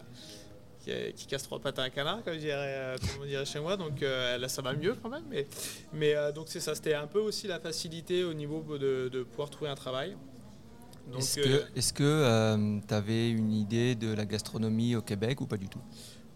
[1.16, 2.96] qui, casse trois pattes à un canard, comme, dirait,
[3.26, 3.78] dirait chez moi.
[3.78, 5.24] Donc euh, là, ça va mieux quand même.
[5.94, 9.50] Mais, euh, donc c'est ça, c'était un peu aussi la facilité au niveau de pouvoir
[9.50, 10.18] trouver un travail.
[11.16, 15.82] Est-ce que tu avais une idée de la gastronomie au Québec ou pas du tout?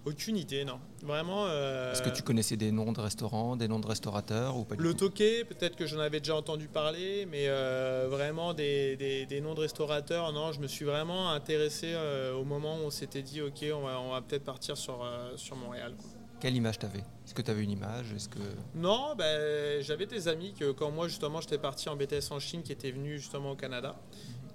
[0.03, 0.79] Aucune idée, non.
[1.03, 1.45] Vraiment.
[1.45, 4.73] Euh, Est-ce que tu connaissais des noms de restaurants, des noms de restaurateurs ou pas
[4.75, 9.59] Le Toqué, peut-être que j'en avais déjà entendu parler, mais euh, vraiment des, noms de
[9.59, 10.53] restaurateurs, non.
[10.53, 14.01] Je me suis vraiment intéressé euh, au moment où on s'était dit, ok, on va,
[14.01, 15.93] on va peut-être partir sur, sur Montréal.
[16.39, 17.03] Quelle image t'avais?
[17.23, 18.11] Est-ce que tu avais une image?
[18.13, 18.39] Est-ce que
[18.73, 22.63] Non, ben, j'avais des amis que quand moi justement j'étais parti en BTS en Chine,
[22.63, 23.95] qui étaient venus justement au Canada,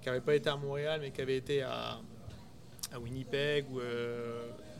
[0.07, 1.99] qui n'avaient pas été à Montréal, mais qui avaient été à,
[2.97, 3.81] Winnipeg ou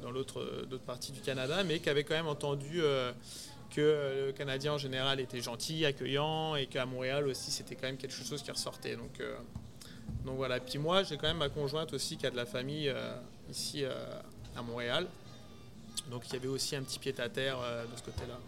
[0.02, 0.42] dans l'autre
[0.86, 3.12] parties du Canada, mais qui avait quand même entendu euh,
[3.76, 7.98] que le Canadien en général était gentil, accueillant, et qu'à Montréal aussi c'était quand même
[7.98, 8.96] quelque chose qui ressortait.
[8.96, 9.36] Donc, euh,
[10.24, 10.62] donc voilà.
[10.62, 13.18] Puis moi j'ai quand même ma conjointe aussi qui a de la famille euh,
[13.50, 13.84] ici
[14.56, 15.08] à Montréal.
[16.10, 18.40] Donc il y avait aussi un petit pied à terre de ce côté-là.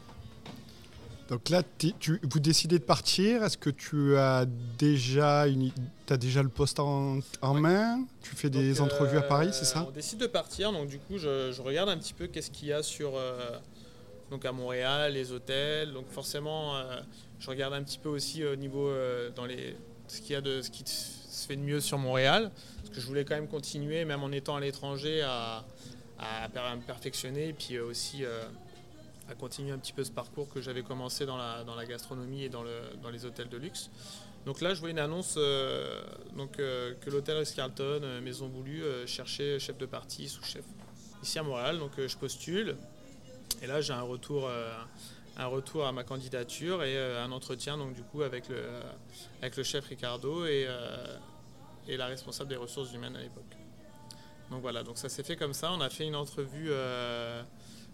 [1.29, 3.43] Donc là, tu, vous décidez de partir.
[3.43, 4.47] Est-ce que tu as
[4.79, 5.71] déjà, une,
[6.09, 7.19] as déjà le poste en,
[7.53, 8.03] main?
[8.23, 9.85] Tu fais des entrevues à Paris, c'est ça?
[9.87, 10.71] On décide de partir.
[10.71, 13.51] Donc du coup, je, regarde un petit peu qu'est-ce qu'il y a sur euh,
[14.31, 15.93] donc à Montréal, les hôtels.
[15.93, 16.99] Donc forcément, euh,
[17.39, 19.75] je regarde un petit peu aussi au niveau euh, dans les
[20.07, 22.99] ce qu'il y a de ce qui se fait de mieux sur Montréal, parce que
[22.99, 25.63] je voulais quand même continuer, même en étant à l'étranger, à,
[26.17, 28.23] à, me perfectionner, et puis aussi
[29.29, 32.43] à continuer un petit peu ce parcours que j'avais commencé dans la, dans la gastronomie
[32.43, 33.89] et dans, le, dans les hôtels de luxe.
[34.45, 36.01] Donc là, je vois une annonce euh,
[36.35, 40.65] donc, euh, que l'hôtel Ritz-Carlton, euh, Maison Boulue, cherchait chef de partie, sous-chef.
[41.21, 42.77] Ici à Montréal, donc je postule.
[43.61, 44.49] Et là, j'ai un retour,
[45.35, 48.63] un retour à ma candidature et un entretien donc, du coup, avec, le,
[49.41, 50.65] avec le chef Ricardo et,
[51.89, 53.57] et la responsable des ressources humaines à l'époque.
[54.49, 55.73] Donc voilà, donc ça s'est fait comme ça.
[55.73, 56.71] On a fait une entrevue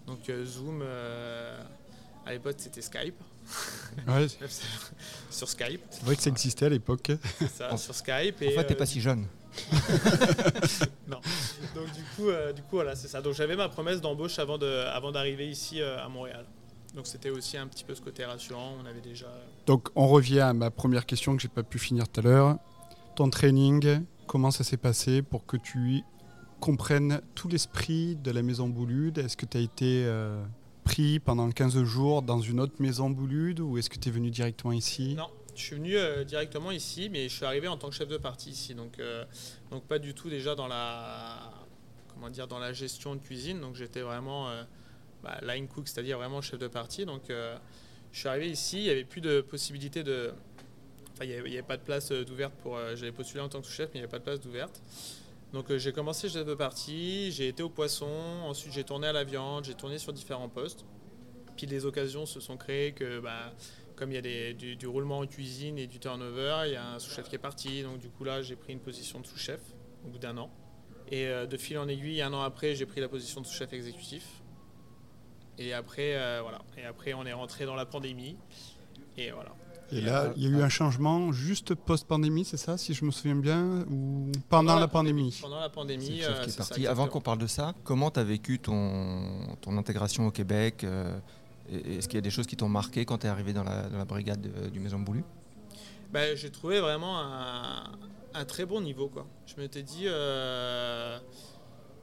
[0.08, 1.62] donc euh, Zoom, euh,
[2.26, 3.16] à l'époque c'était Skype.
[5.30, 5.82] sur Skype.
[5.90, 7.12] C'est vrai que ça existait à l'époque.
[7.54, 8.42] Ça, sur Skype.
[8.42, 9.28] Et, en fait, t'es pas euh, si jeune.
[11.08, 11.20] non.
[11.76, 13.22] Donc du coup, du coup voilà, c'est ça.
[13.22, 16.46] Donc j'avais ma promesse d'embauche avant de, avant d'arriver ici à Montréal.
[16.96, 18.78] Donc c'était aussi un petit peu ce côté rassurant.
[18.82, 19.28] On avait déjà.
[19.66, 22.58] Donc on revient à ma première question que j'ai pas pu finir tout à l'heure.
[23.16, 26.04] Ton training, comment ça s'est passé pour que tu
[26.60, 30.44] comprennent tout l'esprit de la maison Boulude Est-ce que tu as été euh,
[30.84, 34.32] pris pendant 15 jours dans une autre maison Boulude ou est-ce que tu es venu
[34.32, 35.16] directement ici?
[35.16, 38.08] Non, je suis venu euh, directement ici, mais je suis arrivé en tant que chef
[38.08, 38.76] de partie ici.
[38.76, 39.26] Donc, euh,
[39.72, 41.52] donc pas du tout déjà dans la,
[42.14, 43.60] comment dire, dans la gestion de cuisine.
[43.62, 44.50] Donc j'étais vraiment
[45.24, 47.06] bah, line cook, c'est-à-dire vraiment chef de partie.
[47.06, 50.32] Donc je suis arrivé ici, il n'y avait plus de possibilité de...
[51.14, 52.78] Enfin, il n'y avait, pas de place d'ouverte pour...
[52.96, 54.82] J'avais postulé en tant que sous-chef, mais il n'y avait pas de place d'ouverte.
[55.54, 58.10] Donc euh, j'ai commencé chef de partie, j'ai été au poisson,
[58.44, 60.86] ensuite j'ai tourné à la viande, j'ai tourné sur différents postes.
[61.56, 63.54] Puis les occasions se sont créées que, bah,
[63.96, 67.00] comme il y a du, roulement en cuisine et du turnover, il y a un
[67.00, 67.84] sous-chef qui est parti.
[67.84, 69.62] Donc du coup là, j'ai pris une position de sous-chef
[70.06, 70.52] au bout d'un an.
[71.12, 73.72] Et euh, de fil en aiguille, un an après, j'ai pris la position de sous-chef
[73.74, 74.42] exécutif.
[75.58, 76.60] Et après, euh, voilà.
[76.78, 78.38] Et après, on est rentré dans la pandémie.
[79.18, 79.56] Et voilà.
[79.92, 83.12] Et là, il y a eu un changement juste post-pandémie, c'est ça, si je me
[83.12, 86.24] souviens bien, ou pendant, la, pandémie, Pendant la pandémie.
[86.24, 86.88] Euh, est parti.
[86.88, 91.18] Avant qu'on parle de ça, comment tu as vécu ton, ton intégration au Québec euh,
[91.72, 93.84] Est-ce qu'il y a des choses qui t'ont marqué quand tu es arrivé dans la,
[93.84, 95.24] dans la brigade du Maison Boulu?
[96.12, 97.92] Ben, J'ai trouvé vraiment un,
[98.34, 99.08] un, très bon niveau.
[99.08, 99.28] Quoi.
[99.46, 101.20] Je m'étais dit, euh,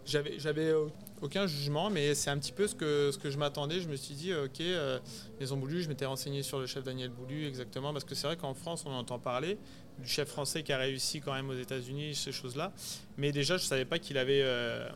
[0.04, 0.74] j'avais
[1.20, 3.80] aucun jugement, mais c'est un petit peu ce que, ce que je m'attendais.
[3.80, 4.98] Je me suis dit, ok, euh,
[5.38, 8.36] Maison Boulu, je m'étais renseigné sur le chef Daniel Boulu exactement, parce que c'est vrai
[8.36, 9.58] qu'en France, on entend parler
[9.98, 12.72] du chef français qui a réussi quand même aux États-Unis, ces choses-là.
[13.16, 14.88] Mais déjà, je ne savais pas qu'il avait, euh,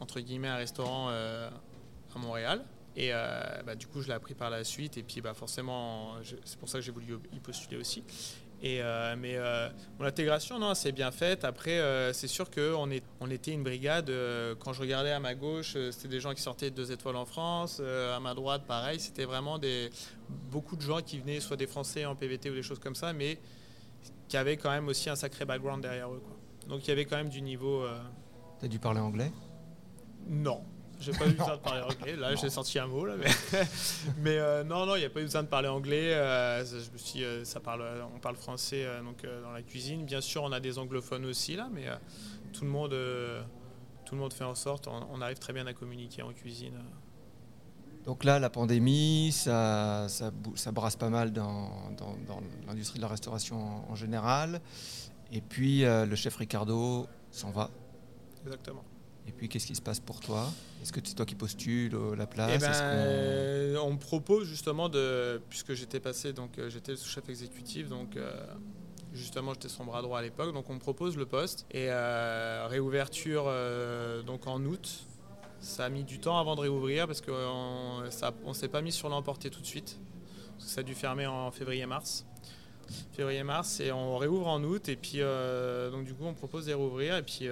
[0.00, 1.50] entre guillemets, un restaurant euh,
[2.14, 2.64] à Montréal.
[2.96, 3.12] Et
[3.64, 4.96] bah, du coup, je l'ai appris par la suite.
[4.96, 8.02] Et puis, bah, forcément, c'est pour ça que j'ai voulu y postuler aussi.
[8.60, 9.68] Et, euh, mais euh,
[9.98, 11.44] mon intégration, non, c'est bien faite.
[11.44, 12.88] Après, euh, c'est sûr qu'on
[13.20, 14.10] on était une brigade.
[14.58, 17.24] quand je regardais à ma gauche, c'était des gens qui sortaient de deux étoiles en
[17.24, 17.80] France.
[17.80, 18.98] à ma droite, pareil.
[18.98, 19.90] C'était vraiment des,
[20.50, 23.12] beaucoup de gens qui venaient, soit des Français en PVT ou des choses comme ça,
[23.12, 23.38] mais
[24.28, 26.22] qui avaient quand même aussi un sacré background derrière eux.
[26.24, 26.36] Quoi.
[26.68, 27.86] Donc il y avait quand même du niveau.
[28.58, 29.30] Tu as dû parler anglais?
[30.26, 30.62] Non.
[31.00, 32.16] J'ai pas eu besoin de parler anglais.
[32.16, 33.06] Là, j'ai sorti un mot.
[33.06, 33.14] Là,
[34.18, 36.14] mais, euh, non, non, il n'y a pas eu besoin de parler anglais.
[36.14, 37.84] Euh, je me suis, ça parle,
[38.14, 40.04] on parle français donc, dans la cuisine.
[40.04, 41.86] Bien sûr, on a des anglophones aussi là, mais
[42.52, 42.96] tout le monde,
[44.04, 44.88] tout le monde fait en sorte.
[44.88, 46.74] On, arrive très bien à communiquer en cuisine.
[48.04, 53.02] Donc là, la pandémie, ça, ça, ça brasse pas mal dans, dans, dans l'industrie de
[53.02, 54.60] la restauration en, général.
[55.30, 57.70] Et puis, le chef Ricardo s'en va.
[58.44, 58.82] Exactement.
[59.28, 60.50] Et puis, qu'est-ce qui se passe pour toi?
[60.82, 62.52] Est-ce que c'est toi qui postules euh, la place?
[62.54, 63.92] Eh ben, on...
[63.92, 68.32] me propose justement de, puisque j'étais passé, donc euh, j'étais sous-chef exécutif, donc euh,
[69.12, 71.66] justement j'étais son bras droit à l'époque, donc on me propose le poste.
[71.72, 73.52] Et réouverture
[74.24, 75.04] donc en août.
[75.60, 79.08] Ça a mis du temps avant de réouvrir parce qu'on ne s'est pas mis sur
[79.08, 79.98] l'emporter tout de suite.
[80.58, 82.24] ça a dû fermer en février-mars
[83.12, 84.88] février-mars et on réouvre en août.
[84.88, 85.18] Et puis
[85.90, 87.16] donc du coup on propose de réouvrir.
[87.16, 87.48] Et puis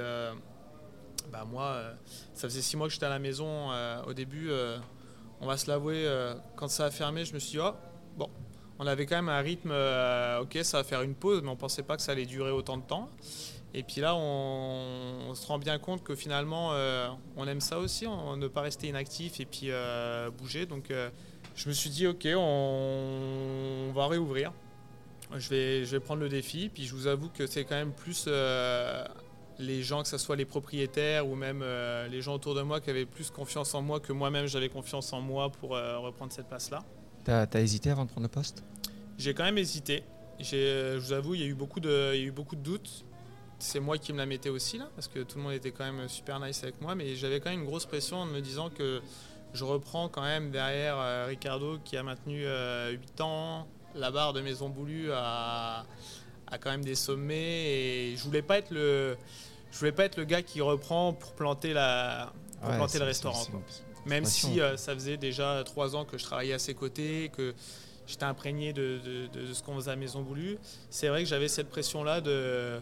[1.31, 1.95] bah moi, euh,
[2.35, 3.71] ça faisait six mois que j'étais à la maison.
[3.73, 4.79] Euh, au début, euh,
[5.41, 6.09] on va se l'avouer,
[6.57, 7.73] quand ça a fermé, je me suis dit, oh,
[8.17, 8.31] bon,
[8.79, 9.71] on avait quand même un rythme,
[10.41, 12.79] ok, ça va faire une pause, mais on pensait pas que ça allait durer autant
[12.79, 13.11] de temps.
[13.75, 16.71] Et puis là, on, se rend bien compte que finalement,
[17.37, 19.71] on aime ça aussi, on, ne pas rester inactif et puis
[20.39, 20.65] bouger.
[20.65, 20.91] Donc,
[21.55, 24.53] je me suis dit, ok, on, va réouvrir.
[25.37, 26.71] Je vais, je vais prendre le défi.
[26.73, 28.27] Puis je vous avoue que c'est quand même plus
[29.59, 32.81] les gens, que ce soit les propriétaires ou même euh, les gens autour de moi
[32.81, 36.33] qui avaient plus confiance en moi que moi-même j'avais confiance en moi pour euh, reprendre
[36.33, 36.85] cette place-là.
[37.25, 38.63] T'as as hésité avant de prendre le poste?
[39.19, 40.05] J'ai quand même hésité.
[40.53, 42.57] Euh, je vous avoue, il y a eu beaucoup de, il y a eu beaucoup
[42.57, 43.05] de doutes.
[43.59, 45.91] C'est moi qui me la mettais aussi là, parce que tout le monde était quand
[45.91, 48.69] même super nice avec moi, mais j'avais quand même une grosse pression en me disant
[48.69, 49.01] que
[49.55, 54.69] je reprends quand même derrière Ricardo qui a maintenu 8 ans, la barre de Maison
[54.69, 55.87] Boulue à
[56.49, 59.17] a quand même des sommets et je voulais pas être le
[59.73, 63.45] je voulais pas être le gars qui reprend pour planter la pour planter le restaurant
[64.07, 67.55] même si euh, ça faisait déjà trois ans que je travaillais à ses côtés que
[68.07, 69.01] j'étais imprégné de,
[69.33, 70.59] de, ce qu'on faisait à Maison Voulue
[70.91, 72.81] c'est vrai que j'avais cette pression là de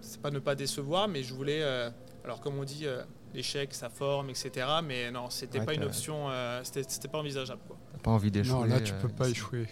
[0.00, 1.90] c'est pas ne pas décevoir mais je voulais euh,
[2.24, 3.02] alors comme on dit euh,
[3.34, 6.26] l'échec ça forme etc mais non c'était pas une option
[6.62, 7.78] c'était pas envisageable quoi.
[8.02, 9.66] Pas envie d'échouer non là tu peux pas échouer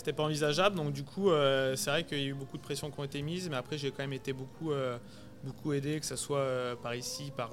[0.00, 0.76] c'était pas envisageable.
[0.76, 3.04] Donc du coup, euh, c'est vrai qu'il y a eu beaucoup de pressions qui ont
[3.04, 4.96] été mises, mais après j'ai quand même été beaucoup, euh,
[5.44, 7.50] beaucoup aidé, que ce soit euh, par ici, par,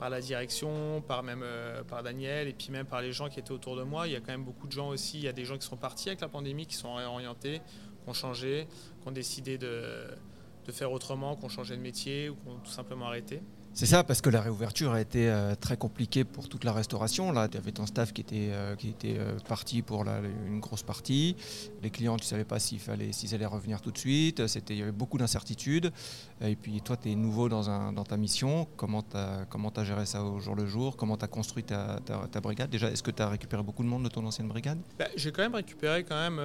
[0.00, 1.44] la direction, par même
[1.86, 4.08] par Daniel, et puis même par les gens qui étaient autour de moi.
[4.08, 5.18] Il y a quand même beaucoup de gens aussi.
[5.18, 7.60] Il y a des gens qui sont partis avec la pandémie, qui sont réorientés,
[8.02, 8.66] qui ont changé,
[9.00, 9.84] qui ont décidé de,
[10.66, 13.40] de faire autrement, qui ont changé de métier ou qui ont tout simplement arrêté.
[13.78, 17.30] C'est ça, parce que la réouverture a été euh, très compliquée pour toute la restauration.
[17.30, 20.82] Là, tu avais ton staff qui était, euh, qui était euh, parti pour une grosse
[20.82, 21.36] partie.
[21.80, 22.80] Les clients, tu ne savais pas s'ils
[23.34, 24.42] allaient revenir tout de suite.
[24.68, 25.92] Il y avait beaucoup d'incertitudes.
[26.40, 28.66] Et puis toi, tu es nouveau dans, un, dans ta mission.
[28.76, 30.96] Comment tu as, géré ça au jour le jour?
[30.96, 32.70] Comment tu as construit ta, ta, brigade?
[32.70, 34.78] Déjà, est-ce que tu as récupéré beaucoup de monde de ton ancienne brigade?
[34.98, 36.40] Bah, J'ai quand même récupéré quand même,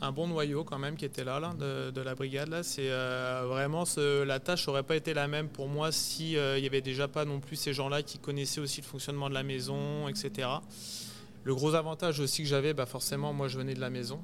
[0.00, 2.48] un bon noyau quand même qui était là, là de, la brigade.
[2.48, 2.62] Là.
[2.62, 2.90] C'est,
[3.48, 7.08] vraiment, la tâche n'aurait pas été la même pour moi si il n'y avait déjà
[7.08, 10.48] pas non plus ces gens-là qui connaissaient aussi le fonctionnement de la maison, etc.
[11.42, 14.20] Le gros avantage aussi que j'avais, bah forcément, moi je venais de la maison.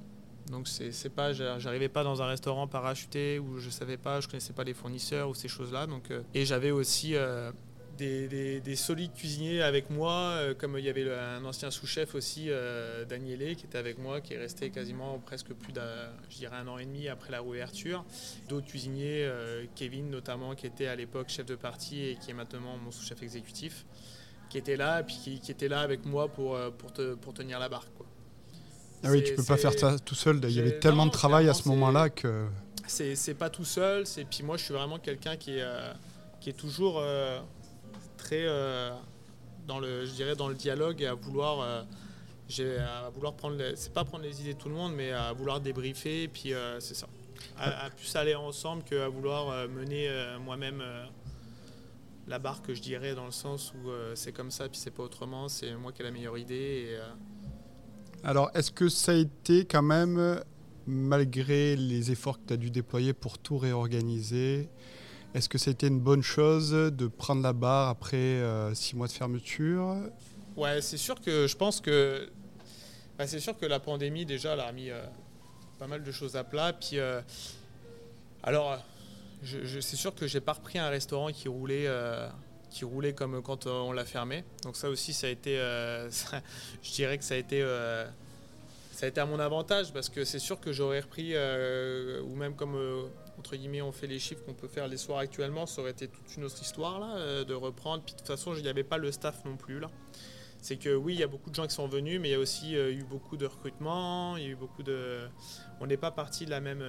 [0.50, 4.52] Donc c'est pas, j'arrivais pas dans un restaurant parachuté où je savais pas, je connaissais
[4.52, 5.86] pas les fournisseurs ou ces choses-là.
[5.86, 7.50] Donc euh, et j'avais aussi euh,
[7.96, 13.04] des, solides cuisiniers avec moi, euh, comme il y avait un ancien sous-chef aussi, euh,
[13.04, 16.68] Danielé, qui était avec moi, qui est resté quasiment presque plus d'un, je dirais un
[16.68, 18.04] an et demi après la réouverture.
[18.48, 22.34] D'autres cuisiniers, euh, Kevin notamment, qui était à l'époque chef de partie et qui est
[22.34, 23.86] maintenant mon sous-chef exécutif,
[24.50, 27.58] qui était là, et puis qui, était là avec moi pour, pour, te, pour tenir
[27.58, 27.92] la barque.
[27.96, 28.06] Quoi.
[29.02, 30.40] Ah oui, tu peux pas faire ça tout seul.
[30.44, 32.46] Il y avait tellement de travail à ce moment-là que.
[32.86, 34.04] C'est pas tout seul.
[34.30, 35.64] Puis moi, je suis vraiment quelqu'un qui est,
[36.40, 37.02] qui est toujours
[38.32, 38.90] euh,
[39.66, 43.92] dans le, je dirais, dans le dialogue et à vouloir, euh, à vouloir prendre, c'est
[43.92, 46.24] pas prendre les idées de tout le monde, mais à vouloir débriefer.
[46.24, 47.06] Et puis euh, c'est ça,
[47.58, 50.08] à, plus aller ensemble qu'à vouloir mener
[50.44, 50.82] moi-même
[52.28, 55.48] la barque, je dirais, dans le sens où c'est comme ça, puis c'est pas autrement.
[55.48, 56.98] C'est moi qui ai la meilleure idée.
[58.24, 60.40] Alors, est-ce que ça a été quand même,
[60.86, 64.68] malgré les efforts que tu as dû déployer pour tout réorganiser,
[65.34, 69.12] est-ce que c'était une bonne chose de prendre la barre après euh, six mois de
[69.12, 69.96] fermeture?
[70.56, 72.28] Ouais, c'est sûr que je pense que
[73.18, 75.02] bah, c'est sûr que la pandémie déjà a mis euh,
[75.78, 76.72] pas mal de choses à plat.
[76.72, 77.20] Puis euh,
[78.42, 78.78] alors,
[79.44, 81.86] c'est sûr que j'ai pas repris un restaurant qui roulait
[82.70, 84.44] qui roulait comme quand on l'a fermé.
[84.62, 85.56] Donc ça aussi, ça a été,
[86.82, 87.62] je dirais que ça a été
[88.92, 92.54] ça a été à mon avantage parce que c'est sûr que j'aurais repris, ou même
[92.54, 92.76] comme
[93.38, 96.08] entre guillemets on fait les chiffres qu'on peut faire les soirs actuellement, ça aurait été
[96.08, 98.02] toute une autre histoire là, euh, de reprendre.
[98.04, 99.90] Puis de toute façon, il n'y avait pas le staff non plus là.
[100.60, 102.34] C'est que oui, il y a beaucoup de gens qui sont venus, mais il y
[102.34, 105.28] a aussi eu beaucoup de recrutement, il y a eu beaucoup de.
[105.80, 106.84] On n'est pas parti de la même.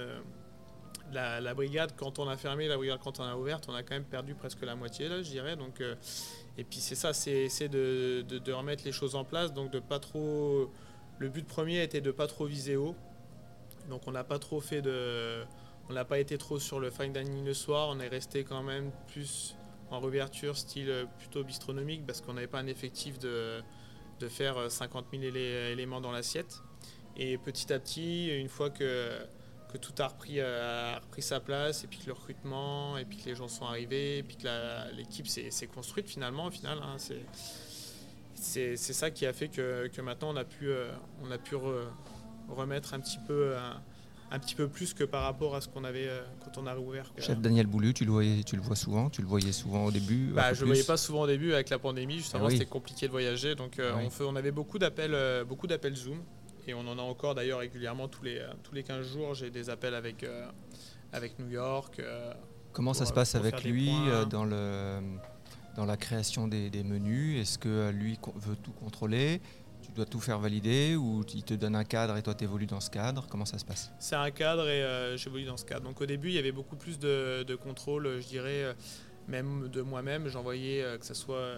[1.12, 3.82] La, la, brigade, quand on a fermé, la brigade, quand on a ouvert, on a
[3.82, 5.56] quand même perdu presque la moitié, là, je dirais.
[5.56, 5.82] Donc,
[6.58, 10.00] et puis c'est ça, c'est essayer de, remettre les choses en place, donc de pas
[10.00, 10.70] trop
[11.18, 12.94] le but premier était de pas trop viser haut.
[13.88, 15.42] Donc on n'a pas trop fait de.
[15.90, 18.62] On n'a pas été trop sur le fine dining le soir, on est resté quand
[18.62, 19.56] même plus
[19.90, 23.62] en réouverture style plutôt bistronomique parce qu'on n'avait pas un effectif de,
[24.20, 26.62] de faire 50 000 éléments dans l'assiette.
[27.16, 29.18] Et petit à petit, une fois que,
[29.72, 33.18] que tout a repris, a repris sa place, et puis que le recrutement, et puis
[33.18, 36.96] que les gens sont arrivés, et puis que l'équipe s'est construite finalement, au final, hein,
[38.34, 40.90] c'est ça qui a fait que, maintenant on a pu, euh,
[41.22, 41.56] on a pu
[42.48, 43.54] remettre un petit peu
[44.38, 47.12] petit peu plus que par rapport à ce qu'on avait euh, quand on a réouvert.
[47.18, 49.90] Chef Daniel Boulu, tu le, voyais, tu le vois souvent Tu le voyais souvent au
[49.90, 52.50] début bah, Je ne le voyais pas souvent au début avec la pandémie, justement ah
[52.50, 53.54] c'était compliqué de voyager.
[53.54, 56.18] Donc euh, ah on, on, avait beaucoup d'appels beaucoup d'appels Zoom
[56.66, 59.34] et on en a encore d'ailleurs régulièrement tous les, tous les 15 jours.
[59.34, 60.26] J'ai des appels avec,
[61.12, 62.02] avec New York.
[62.72, 63.90] Comment ça se passe avec lui
[64.30, 65.00] dans le
[65.78, 67.40] dans la création des, menus?
[67.40, 69.40] Est-ce que euh, lui veut tout contrôler?
[69.88, 72.66] Tu dois tout faire valider ou il te donne un cadre et toi tu évolues
[72.66, 73.26] dans ce cadre?
[73.28, 73.90] Comment ça se passe?
[73.98, 75.82] C'est un cadre et euh, j'évolue dans ce cadre.
[75.84, 78.74] Donc au début il y avait beaucoup plus de, contrôle, je dirais, euh,
[79.26, 80.28] même de moi-même.
[80.28, 81.54] J'envoyais que ce soit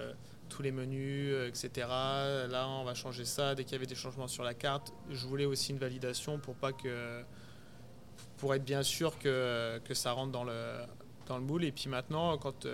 [0.48, 1.86] tous les menus, etc.
[1.88, 3.54] Là on va changer ça.
[3.54, 6.54] Dès qu'il y avait des changements sur la carte, je voulais aussi une validation pour
[6.54, 7.22] pas que
[8.38, 10.80] pour être bien sûr que, que ça rentre dans le,
[11.26, 11.64] dans le moule.
[11.64, 12.66] Et puis maintenant quand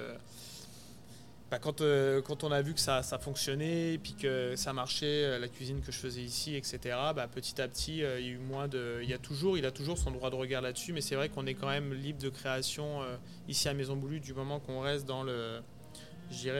[1.51, 5.39] bah, quand, euh, quand, on a vu que ça, fonctionnait, puis que ça marchait, euh,
[5.39, 6.79] la cuisine que je faisais ici, etc.,
[7.15, 9.57] bah, petit à petit, euh, il y a toujours,
[9.97, 13.01] son droit de regard là-dessus, mais c'est vrai qu'on est quand même libre de création
[13.49, 15.61] ici à Maison Boulu du moment qu'on reste dans le.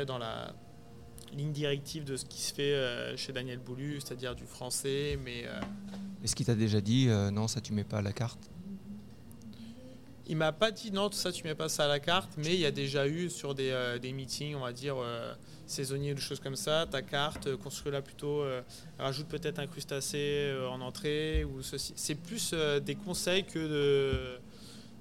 [0.07, 0.55] dans la
[1.33, 5.45] ligne directive de ce qui se fait chez Daniel Boulu, c'est-à-dire du français, mais.
[6.23, 8.51] Est-ce qu'il t'a déjà dit non, ça tu mets pas à la carte?
[10.29, 12.55] Il m'a pas dit non, tout ça, tu mets pas ça à la carte, mais
[12.55, 15.33] il y a déjà eu sur des, euh, des meetings, on va dire, euh,
[15.67, 18.45] saisonniers ou des choses comme ça, ta carte, euh, construis-la plutôt,
[18.99, 21.93] rajoute peut-être un crustacé en entrée ou ceci.
[21.97, 24.39] C'est plus des conseils que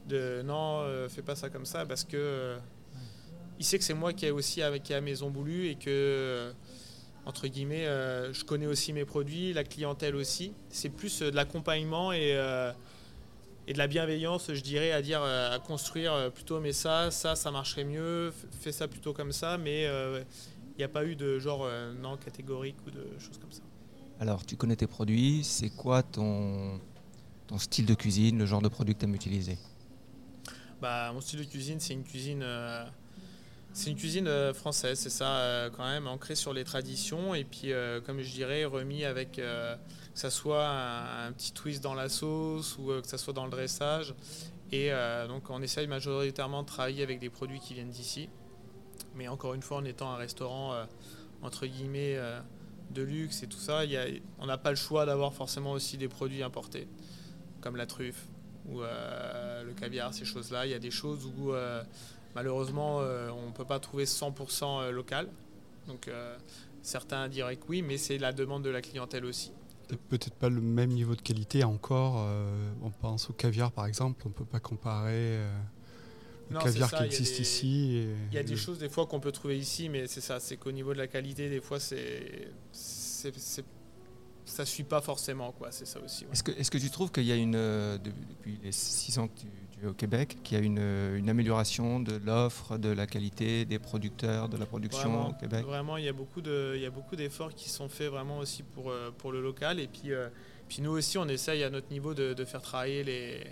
[0.07, 2.57] de, non, fais pas ça comme ça, parce que
[3.57, 6.51] il sait que c'est moi qui ai aussi avec à Maison Boulu et que
[7.25, 10.53] entre guillemets, je connais aussi mes produits, la clientèle aussi.
[10.69, 12.37] C'est plus de l'accompagnement et
[13.67, 17.09] et de la bienveillance, je dirais, à dire, euh, à construire euh, plutôt, mais ça,
[17.09, 20.23] ça, ça marcherait mieux, fais ça plutôt comme ça, mais il euh,
[20.77, 21.67] n'y a pas eu de genre
[21.99, 23.61] non catégorique ou de choses comme ça.
[24.19, 26.79] Alors, tu connais tes produits, c'est quoi ton,
[27.47, 29.57] ton style de cuisine, le genre de produit que tu aimes utiliser?
[30.81, 32.45] Bah, Mon style de cuisine, c'est une cuisine
[33.73, 37.73] c'est une cuisine française, c'est ça, quand même, ancrée sur les traditions et puis,
[38.05, 39.41] comme je dirais, remis avec
[40.15, 43.51] que ça soit un, petit twist dans la sauce ou que ça soit dans le
[43.51, 44.15] dressage.
[44.71, 44.89] Et
[45.27, 48.29] donc, on essaye majoritairement de travailler avec des produits qui viennent d'ici.
[49.13, 50.75] Mais encore une fois, en étant un restaurant,
[51.43, 52.17] entre guillemets,
[52.89, 53.83] de luxe et tout ça,
[54.39, 56.87] on n'a pas le choix d'avoir forcément aussi des produits importés,
[57.61, 58.25] comme la truffe
[58.67, 60.65] ou le caviar, ces choses-là.
[60.65, 61.53] Il y a des choses où
[62.35, 65.29] Malheureusement, euh, on ne peut pas trouver 100% euh, local.
[65.87, 66.37] Donc euh,
[66.81, 69.53] certains diraient que oui, mais c'est la demande de la clientèle aussi.
[70.09, 72.27] Peut-être pas le même niveau de qualité encore.
[72.81, 75.39] on pense au caviar par exemple, on ne peut pas comparer
[76.49, 78.07] le caviar qui existe ici.
[78.31, 80.57] Il y a des choses des fois qu'on peut trouver ici, mais c'est ça, c'est
[80.57, 82.49] qu'au niveau de la qualité, des fois, c'est
[84.45, 85.71] ça suit pas forcément, quoi.
[85.71, 86.25] C'est ça aussi.
[86.31, 89.39] Est-ce que, est que tu trouves qu'il y a une, depuis les six ans que
[89.39, 89.47] tu
[89.85, 90.79] au Québec, qui a une,
[91.15, 95.65] une amélioration de l'offre, de la qualité des producteurs, de la production au Québec?
[95.65, 98.39] Vraiment, il y a beaucoup de, il y a beaucoup d'efforts qui sont faits vraiment
[98.39, 99.79] aussi pour, euh, pour le local.
[99.79, 100.29] Et puis, euh,
[100.67, 103.43] puis nous aussi, on essaye à notre niveau de, de faire travailler les,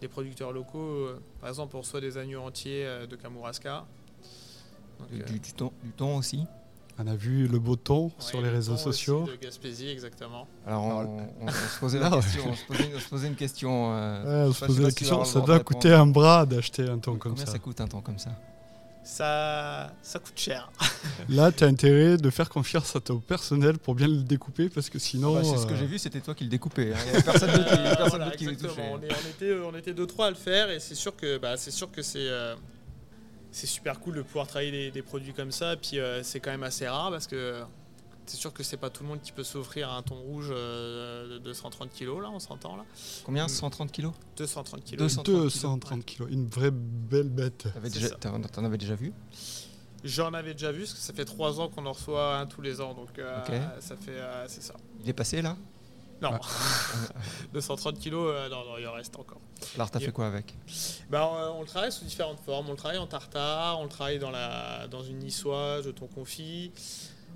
[0.00, 1.08] les, producteurs locaux.
[1.40, 3.86] Par exemple, on reçoit des agneaux entiers euh, de Kamouraska.
[5.10, 6.44] du, du, du thon aussi?
[6.98, 9.26] On a vu le beau ton sur les réseaux sociaux.
[9.26, 10.46] de Gaspésie, exactement.
[10.66, 11.06] Alors,
[11.40, 12.42] on, se posait la question.
[12.48, 12.54] On
[12.98, 13.92] se posait, une question.
[13.94, 15.24] Euh, on se posait la question.
[15.24, 17.44] Ça doit coûter un bras d'acheter un ton comme ça.
[17.44, 18.30] Combien ça coûte un ton comme ça
[19.06, 20.68] ça, ça coûte cher.
[21.28, 24.90] Là, tu as intérêt de faire confiance à ton personnel pour bien le découper parce
[24.90, 25.36] que sinon.
[25.36, 26.92] Ah bah, c'est ce que euh, j'ai vu, c'était toi qui le découpais.
[26.92, 26.98] Hein.
[27.06, 28.90] Il n'y a personne d'autre qui, qui, touchait.
[28.92, 31.70] On, était, on était deux, trois à le faire et c'est sûr que bah, c'est
[31.70, 32.02] sûr que
[33.56, 33.66] c'est.
[33.66, 35.76] Super cool de pouvoir travailler des, produits comme ça.
[35.76, 37.62] Puis euh, c'est quand même assez rare parce que
[38.26, 41.34] c'est sûr que c'est pas tout le monde qui peut s'offrir un thon rouge euh,
[41.34, 42.84] de 230 kg, là, on s'entend là.
[43.24, 44.96] Combien 130 kg 230 kg.
[44.96, 47.68] 230 kg, une vraie belle bête.
[48.20, 49.12] T'en avais déjà vu?
[50.04, 52.60] J'en avais déjà vu, parce que ça fait trois ans qu'on en reçoit un tous
[52.60, 53.40] les ans, donc euh,
[53.80, 54.74] ça fait, euh, c'est ça.
[55.02, 55.56] Il est passé là?
[56.22, 56.30] Non.
[57.52, 59.40] 230 kilos, euh, non, non, il en reste encore.
[59.74, 60.54] Alors t'as fait quoi avec?
[61.10, 62.68] Bah, on, le travaille sous différentes formes.
[62.68, 66.06] On le travaille en tartare, on le travaille dans, la, dans une niçoise de thon
[66.06, 66.72] confit,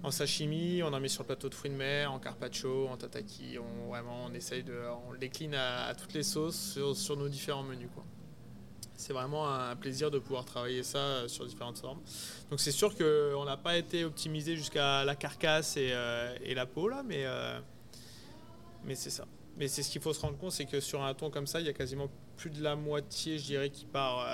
[0.02, 2.96] en sashimi, on en met sur le plateau de fruits de mer, en carpaccio, en
[2.96, 3.58] tataki.
[3.58, 4.74] On, vraiment, on essaye de,
[5.06, 7.88] on le décline à, toutes les sauces sur, sur nos différents menus.
[7.94, 8.04] Quoi
[9.00, 12.00] c'est vraiment un plaisir de pouvoir travailler ça euh, sur différentes formes.
[12.50, 16.88] Donc c'est sûr qu'on n'a pas été optimisé jusqu'à la carcasse et, euh, la peau
[16.88, 17.58] là, mais, euh,
[18.84, 19.26] mais c'est ça.
[19.56, 21.60] Mais c'est ce qu'il faut se rendre compte, c'est que sur un ton comme ça,
[21.60, 24.26] il y a quasiment plus de la moitié, je dirais, qui part,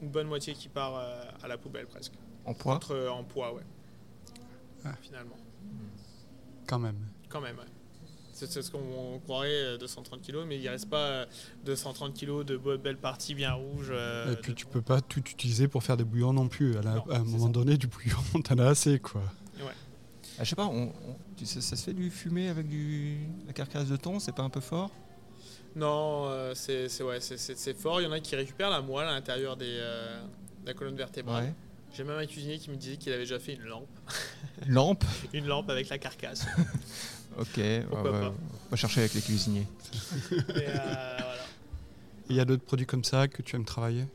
[0.00, 0.96] une bonne moitié qui part
[1.42, 2.12] à la poubelle presque.
[2.44, 2.78] En poids?
[3.10, 3.64] En poids, ouais.
[4.84, 4.94] Ah.
[5.02, 5.36] Finalement.
[6.66, 6.98] Quand même.
[7.28, 7.64] Quand même, ouais.
[8.46, 11.26] C'est ce qu'on croirait 230 euh, kg, mais il reste pas
[11.64, 13.90] 230 euh, kg de belles parties bien rouges.
[13.90, 16.76] Euh, Et puis tu peux pas tout utiliser pour faire des bouillons non plus.
[16.76, 19.22] À, un moment donné, du bouillon, t'en as assez quoi.
[20.38, 20.70] Ah, je sais pas,
[21.44, 24.60] ça se fait du fumé avec du, la carcasse de thon, c'est pas un peu
[24.60, 24.90] fort?
[25.74, 27.18] Non, c'est ouais,
[27.76, 28.00] fort.
[28.00, 29.66] Il y en a qui récupèrent la moelle à l'intérieur de
[30.64, 31.52] la colonne vertébrale.
[31.94, 33.88] J'ai même un cuisinier qui me disait qu'il avait déjà fait une lampe.
[34.66, 35.04] Lampe?
[35.32, 36.46] Une lampe avec la carcasse.
[37.38, 37.60] Ok,
[37.92, 38.02] on
[38.70, 39.66] va chercher avec les cuisiniers.
[40.32, 41.18] Euh,
[42.28, 44.06] il y a d'autres produits comme ça que tu aimes travailler?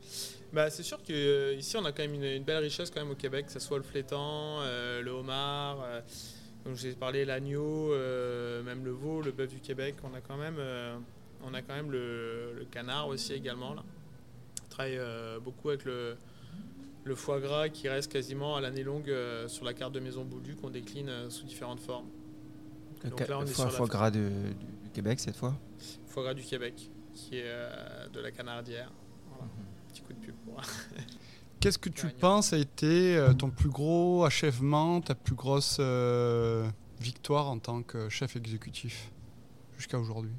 [0.54, 3.46] Bah, c'est sûr qu'ici on a quand même une, belle richesse quand même au Québec,
[3.46, 6.00] que ce soit le flétan, euh, le homard, euh,
[6.64, 7.90] donc j'ai parlé l'agneau,
[8.64, 9.96] même le veau, le bœuf du Québec.
[10.02, 10.58] On a quand même,
[11.42, 13.82] on a quand même le, canard aussi également là.
[14.64, 14.98] On travaille
[15.44, 16.16] beaucoup avec le,
[17.04, 19.14] le foie gras qui reste quasiment à l'année longue
[19.46, 22.08] sur la carte de Maison Boudu qu'on décline sous différentes formes.
[23.04, 24.30] Donc là, on est foie, foie gras du
[24.92, 25.54] Québec cette fois?
[26.06, 28.90] Foie gras du Québec, qui est euh, de la Canardière.
[29.94, 30.60] Petit coup de pub pour.
[31.60, 36.68] Qu'est-ce que tu penses a été euh, ton plus gros achèvement, ta plus grosse euh,
[37.00, 39.12] victoire en tant que chef exécutif
[39.78, 40.34] jusqu'à aujourd'hui?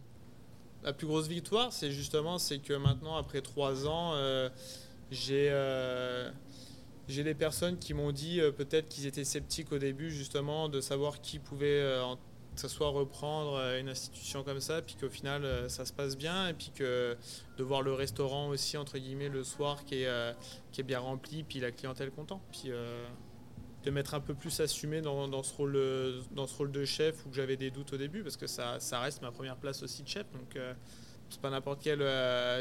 [0.83, 4.13] La plus grosse victoire, c'est justement c'est que maintenant, après trois ans,
[5.09, 5.49] j'ai
[7.07, 11.21] j'ai des personnes qui m'ont dit peut-être qu'ils étaient sceptiques au début justement de savoir
[11.21, 11.81] qui pouvait
[12.55, 15.93] que ce soit reprendre euh, une institution comme ça, puis qu'au final euh, ça se
[15.93, 17.15] passe bien, et puis que
[17.57, 20.33] de voir le restaurant aussi, entre guillemets, le soir qui est, euh,
[20.71, 22.41] qui est bien rempli, puis la clientèle content.
[22.51, 22.71] Puis
[23.83, 25.79] de mettre un peu plus assumé dans, ce rôle,
[26.31, 28.99] dans ce rôle de chef où j'avais des doutes au début, parce que ça, ça
[28.99, 30.57] reste ma première place aussi de chef, donc
[31.29, 31.99] c'est pas n'importe quel,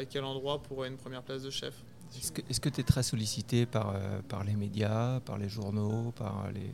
[0.09, 1.73] quel endroit pour une première place de chef.
[2.47, 3.95] Est-ce que tu es très sollicité par,
[4.29, 6.69] par les médias, par les journaux, par les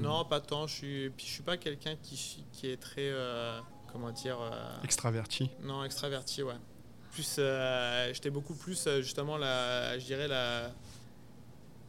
[0.00, 0.66] non, pas tant.
[0.66, 3.60] Je suis, je suis pas quelqu'un qui, qui est très, euh,
[3.92, 5.50] comment dire, euh, extraverti.
[5.62, 6.54] Non, extraverti, ouais.
[7.12, 10.70] Plus, euh, j'étais beaucoup plus justement la, je dirais la,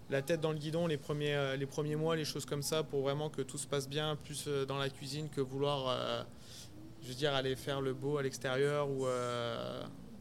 [0.10, 3.02] la tête dans le guidon les premiers, les premiers mois, les choses comme ça, pour
[3.02, 6.26] vraiment que tout se passe bien, plus dans la cuisine que vouloir,
[7.04, 9.06] je veux dire, aller faire le beau à l'extérieur ou,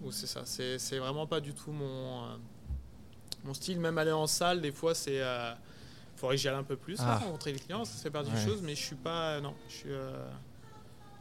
[0.02, 0.42] ou c'est ça.
[0.44, 2.38] C'est vraiment pas du tout mon,
[3.42, 3.80] mon style.
[3.80, 5.22] Même aller en salle, des fois, c'est
[6.20, 7.16] faudrait que j'y aille un peu plus, ah.
[7.18, 9.40] rencontrer les clients, ça fait partie des choses, mais je suis pas.
[9.40, 9.90] Non, je suis.
[9.90, 10.24] Euh,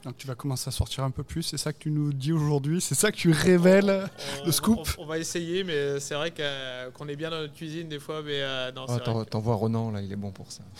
[0.04, 2.34] Donc tu vas commencer à sortir un peu plus, c'est ça que tu nous dis
[2.34, 4.10] aujourd'hui, c'est ça que tu révèles,
[4.46, 8.00] le scoop on, va essayer, mais c'est vrai qu'on est bien dans notre cuisine des
[8.00, 10.64] fois, mais euh, non, oh, T'en vois Ronan, là, il est bon pour ça.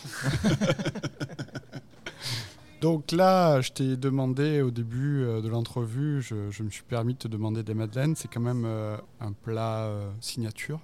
[2.80, 7.18] Donc là, je t'ai demandé au début euh, de l'entrevue, je, me suis permis de
[7.18, 8.16] te demander des madeleines.
[8.16, 9.90] C'est quand même un plat
[10.20, 10.80] signature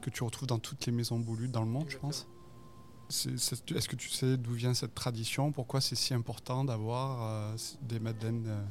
[0.00, 2.26] que tu retrouves dans toutes les maisons boulues dans le monde, je pense.
[3.10, 5.50] Est-ce que tu sais d'où vient cette tradition?
[5.50, 8.62] Pourquoi c'est si important d'avoir euh, des madeleines euh?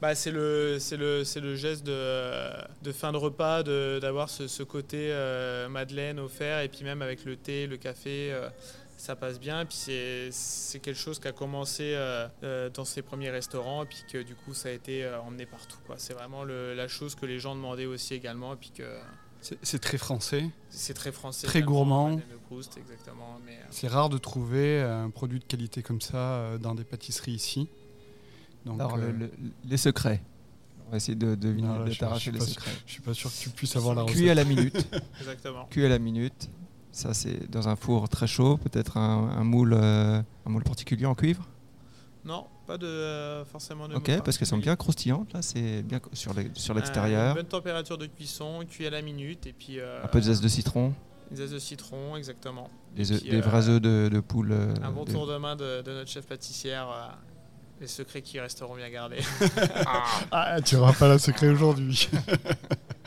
[0.00, 5.68] bah, c'est le, le, le geste de, fin de repas, d'avoir ce, ce, côté euh,
[5.68, 8.32] madeleine offert, et puis même avec le thé, le café,
[8.96, 9.64] ça passe bien.
[9.66, 9.78] Puis
[10.30, 11.98] c'est quelque chose qui a commencé
[12.74, 15.78] dans ses premiers restaurants, et puis que du coup ça a été emmené partout.
[15.96, 18.84] C'est vraiment la chose que les gens demandaient aussi également, puis que
[19.62, 20.50] c'est très français.
[20.70, 21.46] C'est très français.
[21.46, 22.16] Très gourmand.
[22.16, 22.60] Euh,
[23.70, 27.68] c'est rare de trouver un produit de qualité comme ça euh, dans des pâtisseries ici.
[28.64, 29.12] Donc, Alors, euh,
[29.64, 30.22] les secrets.
[30.86, 32.70] On va essayer de deviner, de t'arracher les secrets.
[32.86, 34.16] Je suis pas sûr que tu puisses avoir la recette.
[34.16, 34.86] Cuit à la minute.
[35.20, 35.66] Exactement.
[35.66, 36.48] Cuit à la minute.
[36.92, 41.48] Ça, c'est dans un four très chaud, peut-être un, moule, un moule particulier en cuivre
[42.24, 43.94] non, pas de euh, forcément de.
[43.96, 46.32] Ok, parce qu'elles sont bien croustillantes là, c'est bien sur
[46.74, 47.34] l'extérieur.
[47.34, 49.78] bonne température de cuisson, cuit à la minute et puis.
[49.80, 50.92] Euh, un peu de zeste de citron.
[51.30, 52.68] Des œufs de citron, exactement.
[52.94, 54.52] Des, puis, euh, vrais œufs de, de poule.
[54.52, 56.88] euh, Un bon de- tour de main de, de notre chef pâtissière.
[56.90, 57.08] euh,
[57.80, 59.18] les secrets qui resteront bien gardés.
[60.30, 62.08] Ah, tu n'auras pas la secret aujourd'hui.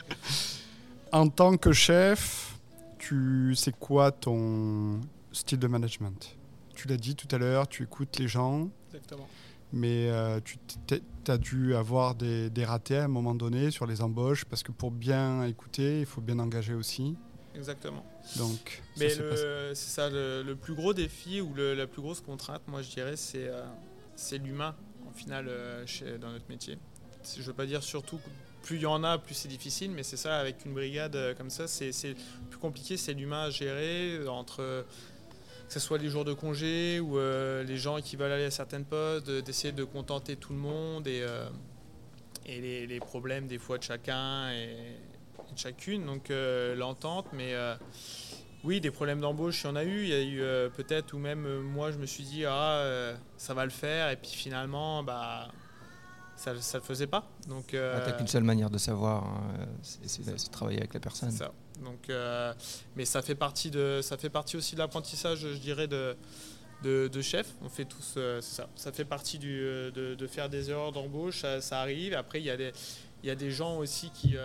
[1.12, 2.58] en tant que chef,
[2.98, 5.00] tu c'est quoi ton
[5.32, 6.36] style de management?
[6.74, 9.28] Tu l'as dit tout à l'heure, tu écoutes les gens, exactement.
[9.72, 10.40] mais euh,
[10.86, 14.62] tu as dû avoir des, des ratés à un moment donné sur les embauches, parce
[14.62, 17.16] que pour bien écouter, il faut bien engager aussi.
[17.54, 18.04] Exactement.
[18.36, 22.62] Donc, Mais c'est ça, le, le plus gros défi ou le- la plus grosse contrainte,
[22.68, 23.62] moi je dirais, c'est euh,
[24.16, 24.74] c'est l'humain,
[25.08, 26.78] en final, euh, chez- dans notre métier.
[27.36, 28.28] Je veux pas dire surtout, que
[28.62, 31.50] plus il y en a, plus c'est difficile, mais c'est ça, avec une brigade comme
[31.50, 32.14] ça, c'est c'est
[32.48, 34.84] plus compliqué, c'est l'humain à gérer, entre
[35.68, 38.50] que ce soit les jours de congé ou euh, les gens qui veulent aller à
[38.50, 41.46] certaines postes, de- d'essayer de contenter tout le monde et, euh,
[42.46, 44.96] et les, problèmes des fois de chacun et,
[45.52, 47.54] de chacune, donc euh, l'entente, mais...
[48.64, 50.02] oui, des problèmes d'embauche, il y en a eu.
[50.02, 53.64] Il y a eu peut-être, ou même moi, je me suis dit, ah, ça va
[53.64, 55.48] le faire, et puis finalement, bah,
[56.38, 57.28] ça ne le faisait pas.
[57.48, 61.00] Donc, euh, Ah, qu'une seule manière de savoir, hein, euh, c'est de- travailler avec la
[61.00, 61.30] personne.
[61.30, 61.52] ça.
[61.82, 62.52] Donc, euh,
[62.96, 66.16] mais ça fait, partie de, ça fait partie aussi de l'apprentissage, je dirais, de,
[66.82, 67.46] de, de chef.
[67.62, 68.68] On fait tous euh, ça.
[68.76, 72.14] Ça fait partie du, de, de faire des erreurs d'embauche, ça, ça arrive.
[72.14, 72.72] Après, il y, a des-
[73.24, 74.36] y a des gens aussi qui,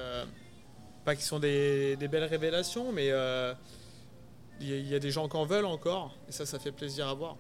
[1.06, 5.12] pas qui sont des, des belles révélations, mais il y, a- il y a des
[5.12, 7.36] gens qui en veulent encore, et ça, ça fait plaisir à voir.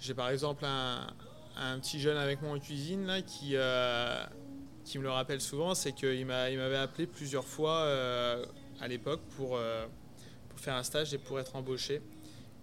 [0.00, 1.06] J'ai par exemple un,
[1.58, 4.24] un petit jeune avec moi en cuisine là, qui, euh,
[4.84, 8.44] qui me le rappelle souvent, c'est qu'il m'a- il m'avait appelé plusieurs fois euh,
[8.80, 9.86] à l'époque pour, euh,
[10.48, 12.00] pour faire un stage et pour être embauché.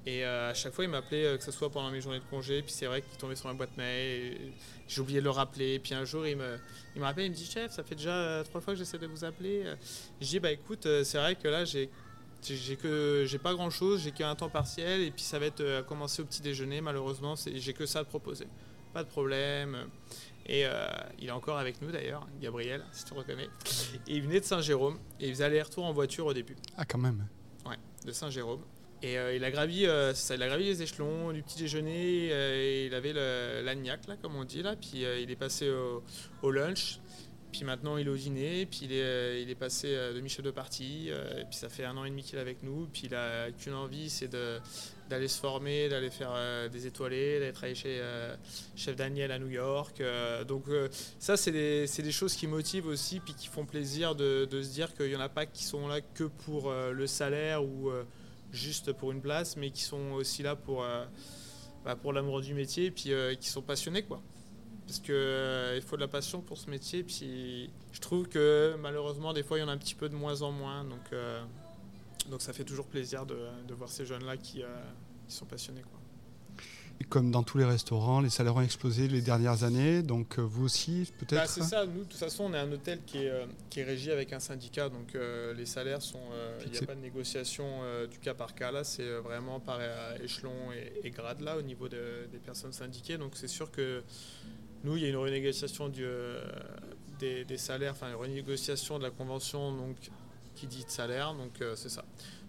[0.07, 2.71] Et à chaque fois, il m'appelait, que ce soit pendant mes journées de congé, puis
[2.71, 4.53] c'est vrai qu'il tombait sur ma boîte mail, et
[4.87, 5.79] j'ai oublié de le rappeler.
[5.79, 6.59] Puis un jour, il me,
[6.95, 9.07] il me rappelle, il me dit Chef, ça fait déjà trois fois que j'essaie de
[9.07, 9.63] vous appeler.
[10.21, 11.89] Je dis Bah écoute, c'est vrai que là, j'ai
[13.41, 16.25] pas grand chose, j'ai qu'un temps partiel et puis ça va être à commencer au
[16.25, 18.45] petit déjeuner malheureusement, j'ai que ça à te proposer.
[18.95, 19.89] Pas de problème.
[20.45, 20.87] Et euh,
[21.19, 23.49] il est encore avec nous d'ailleurs, Gabriel, si tu reconnais.
[24.07, 26.97] Et il venait de Saint-Jérôme et il faisait aller-retour en voiture au début, Ah, quand
[26.99, 27.27] même.
[28.05, 28.61] de Saint-Jérôme.
[29.01, 32.27] Et euh, il, a gravi, euh, ça, il a gravi les échelons du petit déjeuner,
[32.29, 33.11] et il avait
[33.63, 36.01] l'agnac, là, comme on dit, là, puis il est passé au,
[36.43, 36.99] au lunch,
[37.51, 40.51] puis maintenant il est au dîner, puis il est, il est passé euh, demi-chef de
[40.51, 41.09] partie,
[41.49, 43.73] puis ça fait un an et demi qu'il est avec nous, puis il a qu'une
[43.73, 44.59] envie, c'est de-
[45.09, 48.35] d'aller se former, d'aller faire euh, des étoilés, d'aller travailler chez euh,
[48.75, 50.01] Chef Daniel à New York.
[50.01, 50.65] euh, donc
[51.19, 54.69] ça, c'est des, des choses qui motivent aussi, puis qui font plaisir de, de se
[54.69, 57.91] dire qu'il n'y en a pas qui sont là que pour le salaire ou
[58.51, 60.85] juste pour une place, mais qui sont aussi là pour,
[61.83, 64.21] bah, pour l'amour du métier, puis qui sont passionnés, quoi.
[64.87, 68.75] Parce que euh, il faut de la passion pour ce métier, puis je trouve que
[68.79, 71.11] malheureusement, des fois, il y en a un petit peu de moins en moins, donc,
[72.29, 74.67] donc ça fait toujours plaisir de, de voir ces jeunes-là qui, euh,
[75.27, 75.99] qui sont passionnés, quoi.
[77.01, 80.41] Et comme dans tous les restaurants, les salaires ont explosé les dernières années, donc euh,
[80.43, 83.17] vous aussi, Bah, peut-être c'est ça, nous de toute façon on est un hôtel qui
[83.17, 85.13] est, euh, qui est régi avec un syndicat, donc
[85.57, 86.21] les salaires sont,
[86.65, 87.67] il n'y a pas de négociation
[88.09, 88.71] du cas par cas.
[88.71, 89.79] Là, c'est vraiment par
[90.23, 94.01] échelon et, et grade là au niveau de- des personnes syndiquées, donc c'est sûr que
[94.85, 96.41] nous il y a une renégociation du, euh,
[97.19, 99.97] des, des salaires, enfin une renégociation de la convention donc
[100.55, 102.03] qui dit de salaire, donc euh, c'est ça.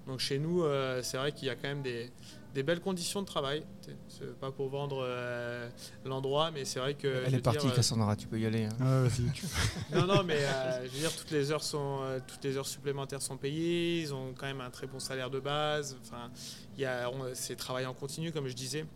[0.07, 2.11] Donc chez nous euh, c'est vrai qu'il y a quand même des,
[2.55, 3.65] des belles conditions de travail,
[4.09, 5.69] c'est pas pour vendre euh,
[6.05, 8.65] l'endroit, mais c'est vrai que Elle est partie, Cassandra, tu peux y aller.
[8.65, 8.77] hein.
[8.81, 9.47] Ah, vas-y, tu-
[9.93, 12.67] non, non, mais euh, je veux dire, toutes les heures sont, euh, toutes les heures
[12.67, 14.01] supplémentaires sont payées.
[14.01, 15.97] Ils ont quand même un très bon salaire de base.
[16.03, 16.31] Enfin,
[16.77, 18.87] il y a, on- c'est travail en continu, comme je disais.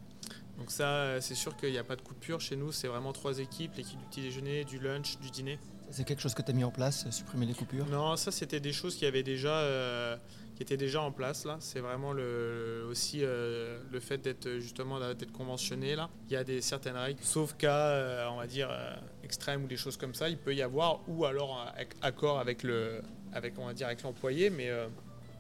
[0.59, 2.71] Donc ça, c'est sûr qu'il n'y a pas de coupure chez nous.
[2.73, 5.59] C'est vraiment trois équipes l'équipe du petit déjeuner, du lunch, du dîner.
[5.91, 7.87] C'est quelque chose que tu as mis en place, supprimer les coupures?
[7.87, 10.17] Non, ça c'était des choses qui avaient déjà, euh,
[10.55, 11.57] qui étaient déjà en place là.
[11.61, 16.09] C'est vraiment le, aussi euh, le fait d'être justement d'être conventionné là.
[16.29, 18.71] Il y a des certaines règles, sauf cas, euh, on va dire
[19.25, 21.73] extrêmes ou des choses comme ça, il peut y avoir ou alors
[22.03, 24.71] accord avec le, avec on va dire l'employé, mais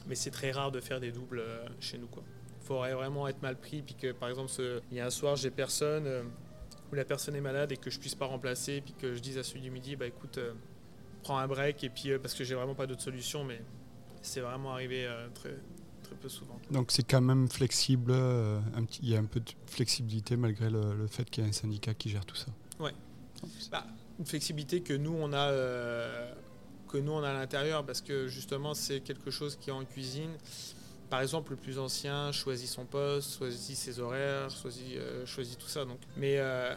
[0.09, 1.42] mais c'est très rare de faire des doubles
[1.78, 2.24] chez nous quoi.
[2.62, 4.51] Il faudrait vraiment être mal pris puis que par exemple
[4.90, 6.09] il y a un soir j'ai personne.
[6.91, 9.38] Où la personne est malade et que je puisse pas remplacer, puis que je dise
[9.38, 10.53] à celui du midi, bah écoute, euh,
[11.22, 13.61] prends un break, et puis euh, parce que j'ai vraiment pas d'autre solution, mais
[14.22, 15.55] c'est vraiment arrivé euh, très,
[16.03, 16.59] très peu souvent.
[16.70, 18.14] Donc c'est quand même flexible,
[19.03, 21.53] il y a un peu de flexibilité malgré le, le fait qu'il y ait un
[21.53, 22.49] syndicat qui gère tout ça.
[22.78, 22.93] Ouais.
[23.70, 23.86] Bah,
[24.18, 25.51] une flexibilité que nous on a,
[26.88, 29.84] que nous on a à l'intérieur, parce que justement c'est quelque chose qui est en
[29.84, 30.32] cuisine.
[31.11, 35.69] Par exemple, le plus ancien choisit son poste, choisit ses horaires, choisit, euh, choisit tout
[35.69, 35.85] ça.
[35.85, 36.75] Donc, mais euh,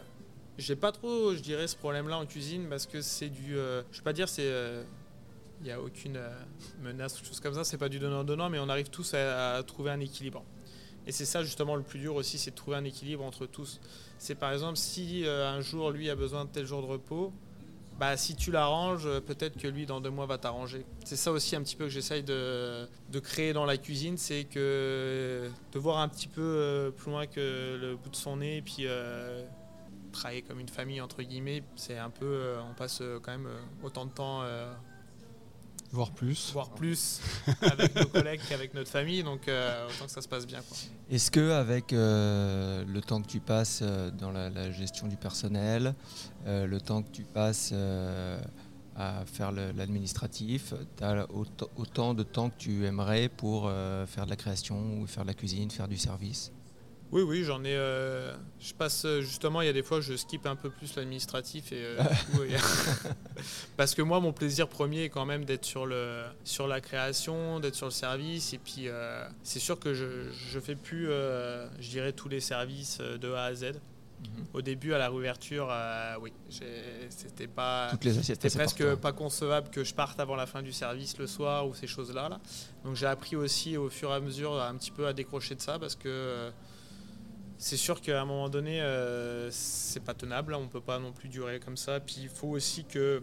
[0.58, 3.98] j'ai pas trop, je dirais, ce problème-là en cuisine parce que c'est du, euh, je
[3.98, 4.82] vais pas dire c'est euh,
[5.60, 6.30] il n'y a aucune euh,
[6.82, 7.64] menace ou chose comme ça.
[7.64, 10.44] C'est pas du donnant-donnant, mais on arrive tous à, trouver un équilibre.
[11.06, 13.80] Et c'est ça justement le plus dur aussi, c'est de trouver un équilibre entre tous.
[14.18, 17.32] C'est par exemple si euh, un jour lui a besoin de tel jour de repos,
[17.98, 20.84] bah, si tu l'arranges, peut-être que lui dans deux mois va t'arranger.
[21.04, 24.44] C'est ça aussi un petit peu que j'essaye de, de, créer dans la cuisine, c'est
[24.44, 28.58] que de voir un petit peu euh, plus loin que le bout de son nez,
[28.58, 28.86] et puis
[30.12, 33.48] travailler comme une famille entre guillemets, c'est un peu, on passe quand même
[33.82, 34.42] autant de temps
[35.94, 36.50] Voire plus.
[36.52, 37.20] Voire plus
[37.62, 40.58] avec nos collègues qu'avec notre famille, donc euh, autant que ça se passe bien.
[41.08, 45.94] Est-ce que avec euh, le temps que tu passes euh, dans la, gestion du personnel,
[46.46, 47.72] le temps que tu passes
[48.96, 51.28] à faire l'administratif, tu as
[51.76, 53.70] autant de temps que tu aimerais pour
[54.08, 56.50] faire de la création ou faire de la cuisine, faire du service?
[57.14, 57.76] Oui, oui, j'en ai.
[57.76, 61.70] Euh, je passe justement, il y a des fois, je skip un peu plus l'administratif
[61.70, 61.96] et euh,
[63.76, 67.60] parce que moi, mon plaisir premier est quand même d'être sur le sur la création,
[67.60, 71.88] d'être sur le service et puis euh, c'est sûr que je je fais plus, je
[71.88, 73.64] dirais tous les services de A à Z.
[73.64, 74.46] Mhm.
[74.52, 75.72] Au début, à la réouverture,
[76.20, 76.32] oui,
[77.10, 77.92] c'était pas,
[78.22, 81.74] c'était presque pas concevable que je parte avant la fin du service le soir ou
[81.74, 82.28] ces choses-là.
[82.28, 82.40] Là.
[82.84, 85.60] Donc j'ai appris aussi au fur et à mesure un petit peu à décrocher de
[85.60, 86.50] ça parce que
[87.58, 90.54] c'est sûr qu'à un moment donné, euh, c'est pas tenable.
[90.54, 92.00] On peut pas non plus durer comme ça.
[92.00, 93.22] Puis il faut aussi que,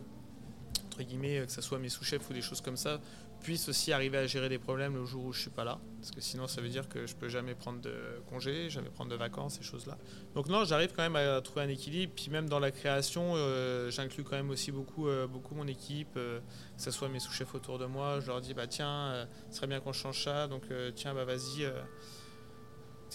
[0.88, 3.00] entre guillemets, que ce soit mes sous-chefs ou des choses comme ça,
[3.42, 5.80] puissent aussi arriver à gérer des problèmes le jour où je suis pas là.
[6.00, 7.94] Parce que sinon, ça veut dire que je peux jamais prendre de
[8.30, 9.98] congés, jamais prendre de vacances, ces choses-là.
[10.36, 12.14] Donc non, j'arrive quand même à trouver un équilibre.
[12.16, 16.14] Puis même dans la création, euh, j'inclus quand même aussi beaucoup, euh, beaucoup mon équipe,
[16.14, 16.42] que
[16.78, 18.20] ce soit mes sous-chefs autour de moi.
[18.22, 20.48] Je leur dis, bah tiens, ce serait bien qu'on change ça.
[20.48, 20.64] Donc
[20.96, 21.66] tiens, bah vas-y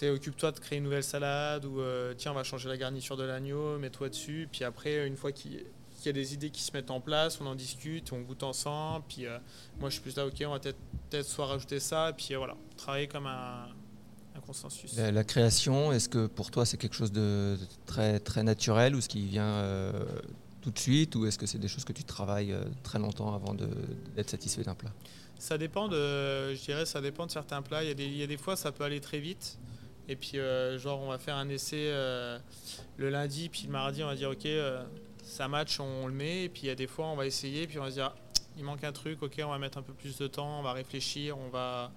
[0.05, 3.23] occupe-toi de créer une nouvelle salade ou euh, tiens, on va changer la garniture de
[3.23, 4.47] l'agneau, mets-toi dessus.
[4.51, 5.63] Puis après, une fois qu'il
[6.05, 9.05] y a des idées qui se mettent en place, on en discute, on goûte ensemble.
[9.07, 9.37] Puis euh,
[9.79, 12.13] moi, je suis plus là, ok, on va peut-être soit rajouter ça.
[12.15, 13.67] Puis euh, voilà, travailler comme un,
[14.45, 14.95] consensus.
[14.95, 19.09] La, création, est-ce que pour toi, c'est quelque chose de très, très naturel ou ce
[19.09, 19.91] qui vient
[20.61, 23.55] tout de suite ou est-ce que c'est des choses que tu travailles très longtemps avant
[24.15, 24.93] d'être satisfait d'un plat?
[25.39, 27.83] Ça dépend de, je dirais, ça dépend de certains plats.
[27.83, 29.57] Il y, a des, il y a des fois, ça peut aller très vite.
[30.09, 32.39] Et puis, euh, genre, on va faire un essai euh,
[32.97, 34.83] le lundi, puis le mardi, on va dire, OK, euh,
[35.21, 36.45] ça match, on le met.
[36.45, 38.13] Et puis, il y a des fois, on va essayer, puis on va se dire,
[38.57, 40.73] il manque un truc, OK, on va mettre un peu plus de temps, on va
[40.73, 41.91] réfléchir, on va.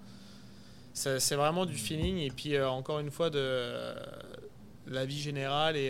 [0.93, 2.17] C'est vraiment du feeling.
[2.17, 3.95] Et puis, encore une fois, de
[4.87, 5.87] la vie générale et.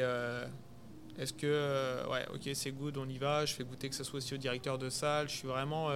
[1.18, 3.46] est-ce que, ouais, ok, c'est good, on y va.
[3.46, 5.28] Je fais goûter que ce soit aussi au directeur de salle.
[5.28, 5.90] Je suis vraiment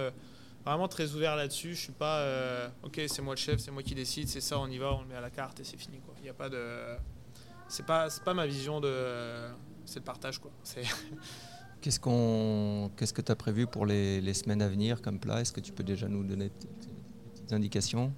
[0.70, 1.74] vraiment très ouvert là-dessus.
[1.74, 4.58] Je suis pas, euh, ok, c'est moi le chef, c'est moi qui décide, c'est ça,
[4.58, 6.00] on y va, on le met à la carte et c'est fini.
[6.18, 6.60] Il n'y a pas de,
[7.68, 8.92] c'est pas, c'est pas ma vision de,
[9.84, 10.50] c'est le partage quoi.
[11.82, 15.42] Qu'est-ce qu'on, qu'est-ce que tu as prévu pour les, les, semaines à venir comme plat?
[15.42, 18.12] Est-ce que tu peux déjà nous donner des petites indications?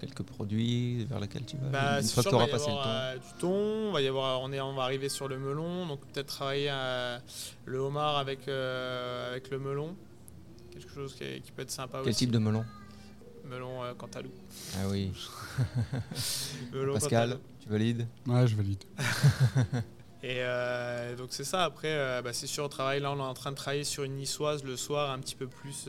[0.00, 1.68] Quelques produits vers lesquels tu vas?
[1.68, 4.08] Bah, une fois que tu auras passé le temps euh, du thon on va y
[4.08, 7.18] avoir on est on va arriver sur le melon donc peut-être travailler euh,
[7.66, 9.94] le homard avec avec le melon
[10.72, 12.64] quelque chose qui, peut être sympa Quel type de melon
[13.44, 14.30] Melon euh, Cantalou.
[14.76, 15.10] Ah oui.
[16.92, 18.82] Pascal, tu valides Ouais, je valide.
[20.22, 23.22] Et euh, donc c'est ça, après, euh, bah, c'est sûr, au travail, là on est
[23.22, 25.88] en train de travailler sur une niçoise le soir un petit peu plus,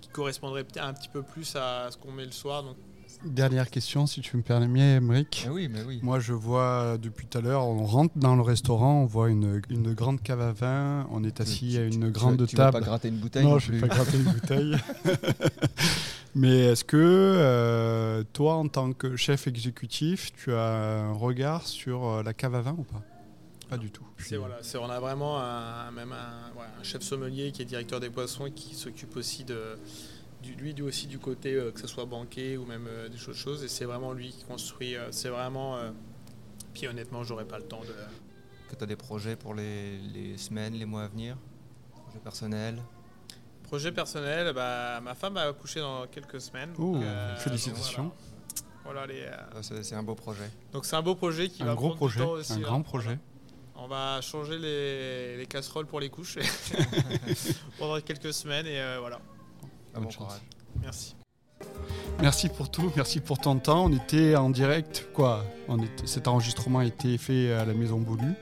[0.00, 2.62] qui correspondrait un petit peu plus à ce qu'on met le soir.
[2.62, 2.76] Donc
[3.24, 5.46] Dernière question, si tu me permets, Emmerich.
[5.50, 6.00] Oui, mais oui.
[6.02, 9.62] Moi, je vois depuis tout à l'heure, on rentre dans le restaurant, on voit une,
[9.70, 12.72] une grande cave à vin, on est assis à une grande tu, tu table.
[12.72, 14.76] Tu vas pas gratter une bouteille Non, je ne vais pas gratter une bouteille.
[16.34, 22.04] mais est-ce que euh, toi, en tant que chef exécutif, tu as un regard sur
[22.06, 23.02] euh, la cave à vin ou pas?
[23.68, 24.04] Pas du tout.
[24.18, 27.98] C'est, voilà, c'est, on a vraiment un, même un, un, chef sommelier qui est directeur
[27.98, 29.78] des poissons et qui s'occupe aussi de,
[30.52, 33.68] lui aussi du côté euh, que ce soit banqué ou même euh, des choses, Et
[33.68, 34.96] c'est vraiment lui qui construit.
[34.96, 35.78] Euh, c'est vraiment.
[36.72, 37.94] puis honnêtement, j'aurais pas le temps de.
[38.68, 41.36] Que tu as des projets pour les, semaines, les mois à venir?
[41.92, 42.82] Projet personnel
[43.62, 46.74] Projet personnel, bah, ma femme a accouché dans quelques semaines.
[47.38, 48.12] félicitations.
[48.84, 49.06] Voilà.
[49.06, 49.26] les,
[49.62, 50.50] c'est, un beau projet.
[50.72, 52.52] Donc c'est un beau projet qui un va gros prendre projet, du temps aussi.
[52.52, 53.18] Un grand projet.
[53.76, 56.38] On va changer les, casseroles pour les couches
[57.78, 59.20] pendant quelques semaines et voilà.
[59.94, 60.40] Bonne chance.
[60.82, 61.16] Merci.
[62.20, 63.86] Merci pour tout, merci pour ton temps.
[63.86, 65.44] On était en direct, quoi?
[65.68, 68.34] On était, Cet enregistrement a été fait à la Maison Boulue.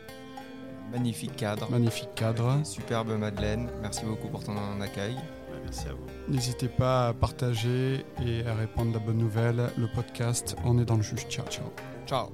[0.90, 1.70] Magnifique cadre.
[1.70, 2.60] Magnifique cadre.
[2.64, 3.70] Superbe Madeleine.
[3.80, 5.16] Merci beaucoup pour ton accueil.
[5.64, 6.06] Merci à vous.
[6.28, 9.70] N'hésitez pas à partager et à répondre la bonne nouvelle.
[9.78, 11.26] Le podcast, on est dans le juge.
[11.28, 11.72] Ciao, ciao.
[12.06, 12.28] Ciao.